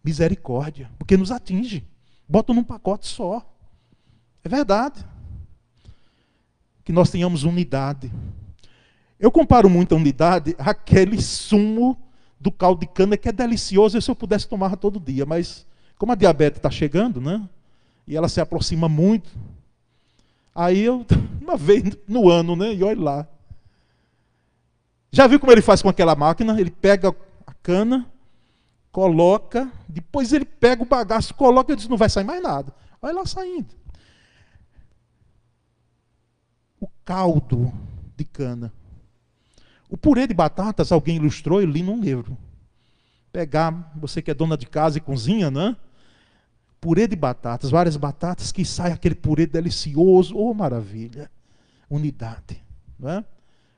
Misericórdia, 0.02 0.90
porque 0.98 1.16
nos 1.16 1.30
atinge. 1.30 1.86
Bota 2.28 2.52
num 2.52 2.64
pacote 2.64 3.06
só. 3.06 3.44
É 4.42 4.48
verdade. 4.48 5.04
Que 6.84 6.92
nós 6.92 7.10
tenhamos 7.10 7.44
unidade. 7.44 8.12
Eu 9.18 9.30
comparo 9.30 9.70
muito 9.70 9.94
a 9.94 9.98
unidade 9.98 10.54
àquele 10.58 11.20
sumo 11.22 11.96
do 12.38 12.50
caldo 12.50 12.80
de 12.80 12.86
cana 12.86 13.16
que 13.16 13.28
é 13.28 13.32
delicioso, 13.32 14.00
se 14.00 14.10
eu 14.10 14.16
pudesse 14.16 14.48
tomar 14.48 14.76
todo 14.76 15.00
dia, 15.00 15.24
mas 15.24 15.66
como 15.98 16.12
a 16.12 16.14
diabetes 16.14 16.58
está 16.58 16.70
chegando, 16.70 17.20
né? 17.20 17.48
E 18.06 18.16
ela 18.16 18.28
se 18.28 18.40
aproxima 18.40 18.88
muito. 18.88 19.30
Aí 20.54 20.80
eu, 20.80 21.04
uma 21.40 21.56
vez 21.56 21.82
no 22.06 22.30
ano, 22.30 22.54
né? 22.54 22.74
E 22.74 22.82
olha 22.82 23.00
lá. 23.00 23.28
Já 25.10 25.26
viu 25.26 25.40
como 25.40 25.52
ele 25.52 25.62
faz 25.62 25.82
com 25.82 25.88
aquela 25.88 26.14
máquina? 26.14 26.60
Ele 26.60 26.70
pega 26.70 27.14
a 27.46 27.54
cana, 27.54 28.06
coloca, 28.92 29.70
depois 29.88 30.32
ele 30.32 30.44
pega 30.44 30.82
o 30.82 30.86
bagaço, 30.86 31.34
coloca 31.34 31.72
e 31.72 31.76
diz: 31.76 31.88
não 31.88 31.96
vai 31.96 32.08
sair 32.08 32.24
mais 32.24 32.42
nada. 32.42 32.74
Olha 33.00 33.14
lá 33.14 33.26
saindo. 33.26 33.74
O 36.80 36.88
caldo 37.04 37.72
de 38.16 38.24
cana. 38.24 38.72
O 39.88 39.96
purê 39.96 40.26
de 40.26 40.34
batatas, 40.34 40.90
alguém 40.90 41.16
ilustrou, 41.16 41.60
eu 41.60 41.66
li 41.66 41.82
num 41.82 42.00
livro. 42.00 42.36
pegar, 43.32 43.92
você 43.94 44.20
que 44.20 44.30
é 44.30 44.34
dona 44.34 44.56
de 44.56 44.66
casa 44.66 44.98
e 44.98 45.00
cozinha, 45.00 45.50
né? 45.50 45.76
Purê 46.86 47.08
de 47.08 47.16
batatas, 47.16 47.68
várias 47.68 47.96
batatas, 47.96 48.52
que 48.52 48.64
sai 48.64 48.92
aquele 48.92 49.16
purê 49.16 49.44
delicioso. 49.44 50.36
Oh, 50.36 50.54
maravilha! 50.54 51.28
Unidade, 51.90 52.62
não 52.96 53.10
é? 53.10 53.24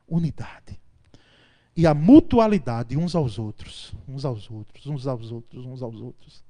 Unidade. 0.07 0.79
E 1.75 1.87
a 1.87 1.95
mutualidade 1.95 2.99
uns 2.99 3.17
aos 3.17 3.39
outros, 3.39 3.95
uns 4.07 4.27
aos 4.27 4.51
outros, 4.51 4.87
uns 4.87 5.07
aos 5.07 5.33
outros, 5.33 5.65
uns 5.65 5.83
aos 5.83 5.95
outros. 5.95 6.45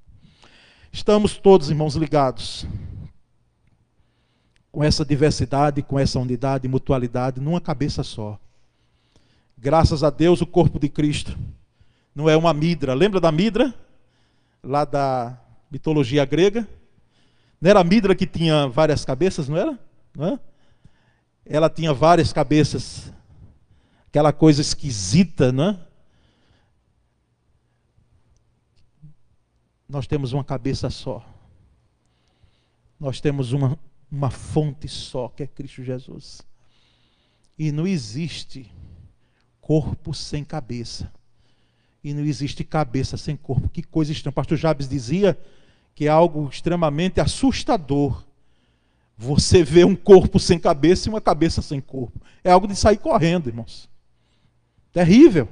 Estamos 0.91 1.37
todos, 1.37 1.69
irmãos, 1.69 1.95
ligados 1.95 2.67
com 4.69 4.83
essa 4.83 5.05
diversidade, 5.05 5.81
com 5.81 5.97
essa 5.97 6.19
unidade 6.19 6.67
e 6.67 6.69
mutualidade 6.69 7.39
numa 7.39 7.61
cabeça 7.61 8.03
só. 8.03 8.37
Graças 9.57 10.03
a 10.03 10.09
Deus, 10.09 10.41
o 10.41 10.45
corpo 10.45 10.77
de 10.77 10.89
Cristo 10.89 11.39
não 12.13 12.29
é 12.29 12.35
uma 12.35 12.53
midra. 12.53 12.93
Lembra 12.93 13.21
da 13.21 13.31
midra? 13.31 13.73
Lá 14.61 14.83
da 14.83 15.39
mitologia 15.71 16.25
grega? 16.25 16.67
Não 17.61 17.69
era 17.69 17.79
a 17.79 17.83
midra 17.83 18.15
que 18.15 18.25
tinha 18.25 18.67
várias 18.67 19.03
cabeças, 19.03 19.49
não 19.49 19.57
era? 19.57 19.79
Não 20.15 20.27
é? 20.27 20.39
Ela 21.45 21.69
tinha 21.69 21.93
várias 21.93 22.31
cabeças. 22.31 23.11
Aquela 24.07 24.31
coisa 24.31 24.61
esquisita, 24.61 25.51
não 25.51 25.69
é? 25.69 25.79
Nós 29.87 30.07
temos 30.07 30.33
uma 30.33 30.43
cabeça 30.43 30.89
só. 30.89 31.25
Nós 32.99 33.19
temos 33.19 33.51
uma, 33.51 33.77
uma 34.11 34.29
fonte 34.29 34.87
só, 34.87 35.29
que 35.29 35.43
é 35.43 35.47
Cristo 35.47 35.83
Jesus. 35.83 36.41
E 37.57 37.71
não 37.71 37.87
existe 37.87 38.71
corpo 39.59 40.13
sem 40.13 40.43
cabeça. 40.43 41.11
E 42.03 42.13
não 42.13 42.23
existe 42.23 42.63
cabeça 42.63 43.17
sem 43.17 43.35
corpo. 43.35 43.67
Que 43.67 43.83
coisa 43.83 44.11
estranha. 44.11 44.31
O 44.31 44.33
pastor 44.33 44.57
Jabes 44.57 44.87
dizia 44.87 45.37
que 45.99 46.05
é 46.05 46.09
algo 46.09 46.47
extremamente 46.47 47.19
assustador. 47.19 48.23
Você 49.17 49.61
vê 49.61 49.83
um 49.83 49.97
corpo 49.97 50.39
sem 50.39 50.57
cabeça 50.57 51.09
e 51.09 51.11
uma 51.11 51.19
cabeça 51.19 51.61
sem 51.61 51.81
corpo. 51.81 52.21
É 52.41 52.49
algo 52.49 52.69
de 52.69 52.75
sair 52.77 52.95
correndo, 52.95 53.49
irmãos. 53.49 53.89
Terrível. 54.93 55.49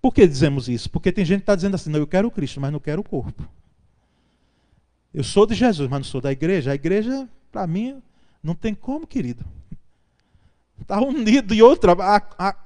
Por 0.00 0.14
que 0.14 0.24
dizemos 0.24 0.68
isso? 0.68 0.88
Porque 0.88 1.10
tem 1.10 1.24
gente 1.24 1.38
que 1.38 1.42
está 1.42 1.56
dizendo 1.56 1.74
assim: 1.74 1.90
não, 1.90 1.98
eu 1.98 2.06
quero 2.06 2.28
o 2.28 2.30
Cristo, 2.30 2.60
mas 2.60 2.70
não 2.70 2.78
quero 2.78 3.00
o 3.00 3.04
corpo. 3.04 3.42
Eu 5.12 5.24
sou 5.24 5.46
de 5.46 5.56
Jesus, 5.56 5.90
mas 5.90 5.98
não 5.98 6.04
sou 6.04 6.20
da 6.20 6.30
igreja. 6.30 6.70
A 6.70 6.76
igreja, 6.76 7.28
para 7.50 7.66
mim, 7.66 8.00
não 8.40 8.54
tem 8.54 8.72
como, 8.72 9.04
querido. 9.04 9.44
Está 10.80 11.00
unido 11.00 11.52
e 11.52 11.60
outra, 11.60 11.94
a, 11.94 12.22
a, 12.38 12.56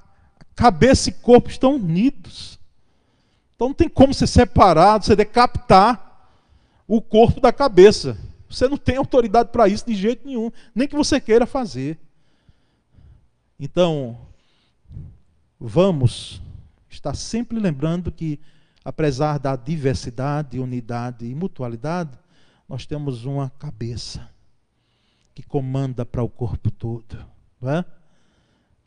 cabeça 0.55 1.09
e 1.09 1.13
corpo 1.13 1.49
estão 1.49 1.77
unidos. 1.77 2.59
Então 3.55 3.69
não 3.69 3.75
tem 3.75 3.89
como 3.89 4.13
ser 4.13 4.27
separado, 4.27 5.05
você 5.05 5.15
decapitar 5.15 6.29
o 6.87 7.01
corpo 7.01 7.39
da 7.39 7.51
cabeça. 7.51 8.17
Você 8.49 8.67
não 8.67 8.77
tem 8.77 8.97
autoridade 8.97 9.49
para 9.49 9.67
isso 9.67 9.85
de 9.85 9.95
jeito 9.95 10.27
nenhum, 10.27 10.51
nem 10.73 10.87
que 10.87 10.95
você 10.95 11.19
queira 11.19 11.45
fazer. 11.45 11.97
Então, 13.59 14.17
vamos 15.59 16.41
estar 16.89 17.15
sempre 17.15 17.59
lembrando 17.59 18.11
que, 18.11 18.39
apesar 18.83 19.39
da 19.39 19.55
diversidade, 19.55 20.59
unidade 20.59 21.25
e 21.25 21.33
mutualidade, 21.33 22.17
nós 22.67 22.85
temos 22.85 23.25
uma 23.25 23.49
cabeça 23.49 24.29
que 25.33 25.43
comanda 25.43 26.05
para 26.05 26.23
o 26.23 26.29
corpo 26.29 26.71
todo, 26.71 27.17
não 27.61 27.71
é? 27.71 27.85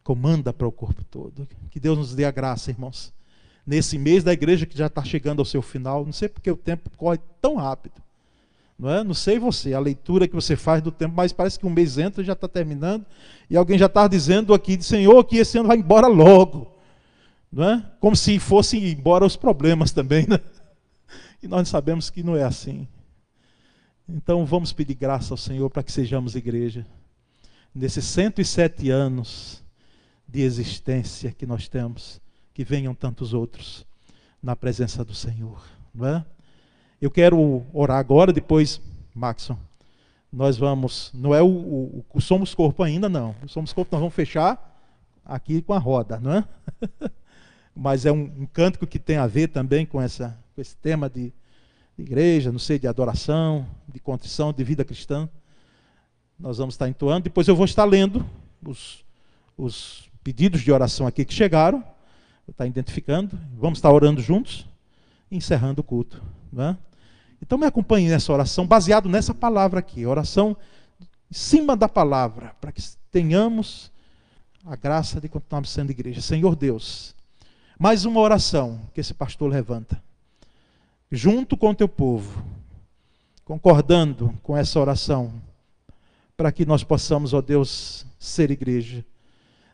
Comanda 0.02 0.52
para 0.52 0.66
o 0.66 0.72
corpo 0.72 1.04
todo. 1.04 1.46
Que 1.70 1.78
Deus 1.78 1.98
nos 1.98 2.14
dê 2.14 2.24
a 2.24 2.30
graça, 2.30 2.70
irmãos. 2.70 3.12
Nesse 3.68 3.98
mês 3.98 4.24
da 4.24 4.32
igreja 4.32 4.64
que 4.64 4.78
já 4.78 4.86
está 4.86 5.04
chegando 5.04 5.40
ao 5.40 5.44
seu 5.44 5.60
final, 5.60 6.02
não 6.02 6.12
sei 6.12 6.26
porque 6.26 6.50
o 6.50 6.56
tempo 6.56 6.88
corre 6.96 7.18
tão 7.38 7.56
rápido. 7.56 8.00
Não, 8.78 8.88
é? 8.88 9.04
não 9.04 9.12
sei 9.12 9.38
você, 9.38 9.74
a 9.74 9.78
leitura 9.78 10.26
que 10.26 10.34
você 10.34 10.56
faz 10.56 10.80
do 10.80 10.90
tempo, 10.90 11.14
mas 11.14 11.34
parece 11.34 11.58
que 11.58 11.66
um 11.66 11.70
mês 11.70 11.98
entra 11.98 12.22
e 12.22 12.24
já 12.24 12.32
está 12.32 12.48
terminando, 12.48 13.04
e 13.50 13.58
alguém 13.58 13.76
já 13.76 13.84
está 13.84 14.08
dizendo 14.08 14.54
aqui, 14.54 14.82
Senhor, 14.82 15.22
que 15.22 15.36
esse 15.36 15.58
ano 15.58 15.68
vai 15.68 15.76
embora 15.76 16.06
logo. 16.06 16.78
Não 17.52 17.62
é? 17.62 17.84
Como 18.00 18.16
se 18.16 18.38
fossem 18.38 18.88
embora 18.88 19.26
os 19.26 19.36
problemas 19.36 19.92
também. 19.92 20.26
Né? 20.26 20.40
E 21.42 21.46
nós 21.46 21.68
sabemos 21.68 22.08
que 22.08 22.22
não 22.22 22.34
é 22.34 22.44
assim. 22.44 22.88
Então 24.08 24.46
vamos 24.46 24.72
pedir 24.72 24.94
graça 24.94 25.34
ao 25.34 25.38
Senhor 25.38 25.68
para 25.68 25.82
que 25.82 25.92
sejamos 25.92 26.34
igreja. 26.34 26.86
Nesses 27.74 28.06
107 28.06 28.88
anos 28.88 29.62
de 30.26 30.40
existência 30.40 31.32
que 31.32 31.44
nós 31.44 31.68
temos, 31.68 32.18
que 32.58 32.64
venham 32.64 32.92
tantos 32.92 33.32
outros 33.34 33.86
na 34.42 34.56
presença 34.56 35.04
do 35.04 35.14
Senhor. 35.14 35.62
Não 35.94 36.08
é? 36.08 36.24
Eu 37.00 37.08
quero 37.08 37.64
orar 37.72 37.98
agora, 37.98 38.32
depois, 38.32 38.80
Maxon, 39.14 39.56
nós 40.32 40.56
vamos, 40.56 41.12
não 41.14 41.32
é 41.32 41.40
o, 41.40 41.46
o, 41.46 42.04
o, 42.12 42.20
Somos 42.20 42.56
Corpo 42.56 42.82
ainda, 42.82 43.08
não. 43.08 43.32
O 43.44 43.48
Somos 43.48 43.72
Corpo 43.72 43.90
nós 43.92 44.00
vamos 44.00 44.12
fechar 44.12 44.76
aqui 45.24 45.62
com 45.62 45.72
a 45.72 45.78
roda, 45.78 46.18
não 46.18 46.34
é? 46.34 46.44
Mas 47.76 48.04
é 48.04 48.10
um, 48.10 48.24
um 48.24 48.46
cântico 48.46 48.88
que 48.88 48.98
tem 48.98 49.18
a 49.18 49.26
ver 49.28 49.46
também 49.46 49.86
com, 49.86 50.02
essa, 50.02 50.36
com 50.56 50.60
esse 50.60 50.76
tema 50.78 51.08
de 51.08 51.32
igreja, 51.96 52.50
não 52.50 52.58
sei, 52.58 52.76
de 52.76 52.88
adoração, 52.88 53.68
de 53.86 54.00
contrição, 54.00 54.52
de 54.52 54.64
vida 54.64 54.84
cristã. 54.84 55.28
Nós 56.36 56.58
vamos 56.58 56.74
estar 56.74 56.88
entoando. 56.88 57.22
Depois 57.22 57.46
eu 57.46 57.54
vou 57.54 57.66
estar 57.66 57.84
lendo 57.84 58.28
os, 58.66 59.04
os 59.56 60.10
pedidos 60.24 60.60
de 60.62 60.72
oração 60.72 61.06
aqui 61.06 61.24
que 61.24 61.32
chegaram. 61.32 61.84
Estar 62.48 62.66
identificando. 62.66 63.38
Vamos 63.56 63.78
estar 63.78 63.92
orando 63.92 64.20
juntos 64.20 64.66
encerrando 65.30 65.80
o 65.80 65.84
culto. 65.84 66.22
É? 66.56 66.76
Então 67.42 67.58
me 67.58 67.66
acompanhe 67.66 68.08
nessa 68.08 68.32
oração, 68.32 68.66
baseado 68.66 69.08
nessa 69.08 69.34
palavra 69.34 69.80
aqui. 69.80 70.06
Oração 70.06 70.56
em 71.30 71.34
cima 71.34 71.76
da 71.76 71.88
palavra, 71.88 72.54
para 72.60 72.72
que 72.72 72.82
tenhamos 73.10 73.92
a 74.64 74.74
graça 74.76 75.20
de 75.20 75.28
continuarmos 75.28 75.70
sendo 75.70 75.90
igreja. 75.90 76.20
Senhor 76.20 76.56
Deus, 76.56 77.14
mais 77.78 78.04
uma 78.04 78.20
oração 78.20 78.80
que 78.94 79.00
esse 79.00 79.14
pastor 79.14 79.50
levanta 79.50 80.02
junto 81.10 81.56
com 81.56 81.70
o 81.70 81.74
teu 81.74 81.88
povo, 81.88 82.44
concordando 83.44 84.34
com 84.42 84.54
essa 84.56 84.78
oração, 84.78 85.32
para 86.36 86.52
que 86.52 86.66
nós 86.66 86.84
possamos, 86.84 87.32
ó 87.32 87.40
Deus, 87.40 88.04
ser 88.18 88.50
igreja, 88.50 89.04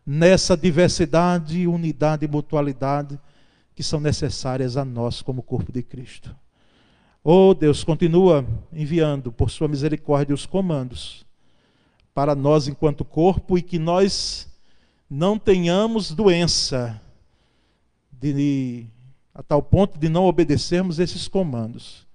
nessa 0.07 0.57
diversidade, 0.57 1.67
unidade 1.67 2.25
e 2.25 2.29
mutualidade 2.29 3.19
que 3.75 3.83
são 3.83 3.99
necessárias 4.01 4.77
a 4.77 4.85
nós 4.85 5.23
como 5.23 5.43
corpo 5.43 5.73
de 5.73 5.83
Cristo. 5.83 6.35
Oh 7.23 7.55
Deus, 7.55 7.83
continua 7.83 8.47
enviando 8.73 9.33
por 9.33 9.51
sua 9.51 9.67
misericórdia 9.67 10.35
os 10.35 10.47
comandos 10.47 11.25
para 12.15 12.35
nós 12.35 12.69
enquanto 12.69 13.05
corpo 13.05 13.59
e 13.59 13.63
que 13.63 13.79
nós 13.79 14.49
não 15.11 15.39
tenhamos 15.39 16.13
doença 16.13 17.01
de 18.13 18.87
a 19.35 19.43
tal 19.43 19.61
ponto 19.61 19.99
de 19.99 20.09
não 20.09 20.25
obedecermos 20.25 21.01
esses 21.01 21.27
comandos. 21.27 22.07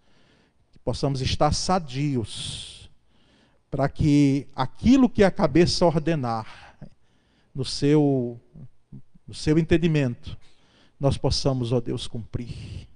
Que 0.72 0.80
possamos 0.80 1.20
estar 1.20 1.54
sadios, 1.54 2.90
para 3.70 3.90
que 3.90 4.48
aquilo 4.56 5.10
que 5.10 5.24
a 5.24 5.30
cabeça 5.30 5.86
ordenar, 5.86 6.69
no 7.54 7.66
seu, 7.66 8.40
no 9.28 9.34
seu 9.34 9.58
entendimento, 9.58 10.38
nós 11.00 11.18
possamos, 11.18 11.72
ó 11.72 11.80
Deus, 11.80 12.08
cumprir. 12.08 12.88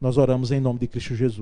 Nós 0.00 0.16
oramos 0.16 0.50
em 0.50 0.60
nome 0.60 0.78
de 0.78 0.86
Cristo 0.86 1.14
Jesus. 1.14 1.36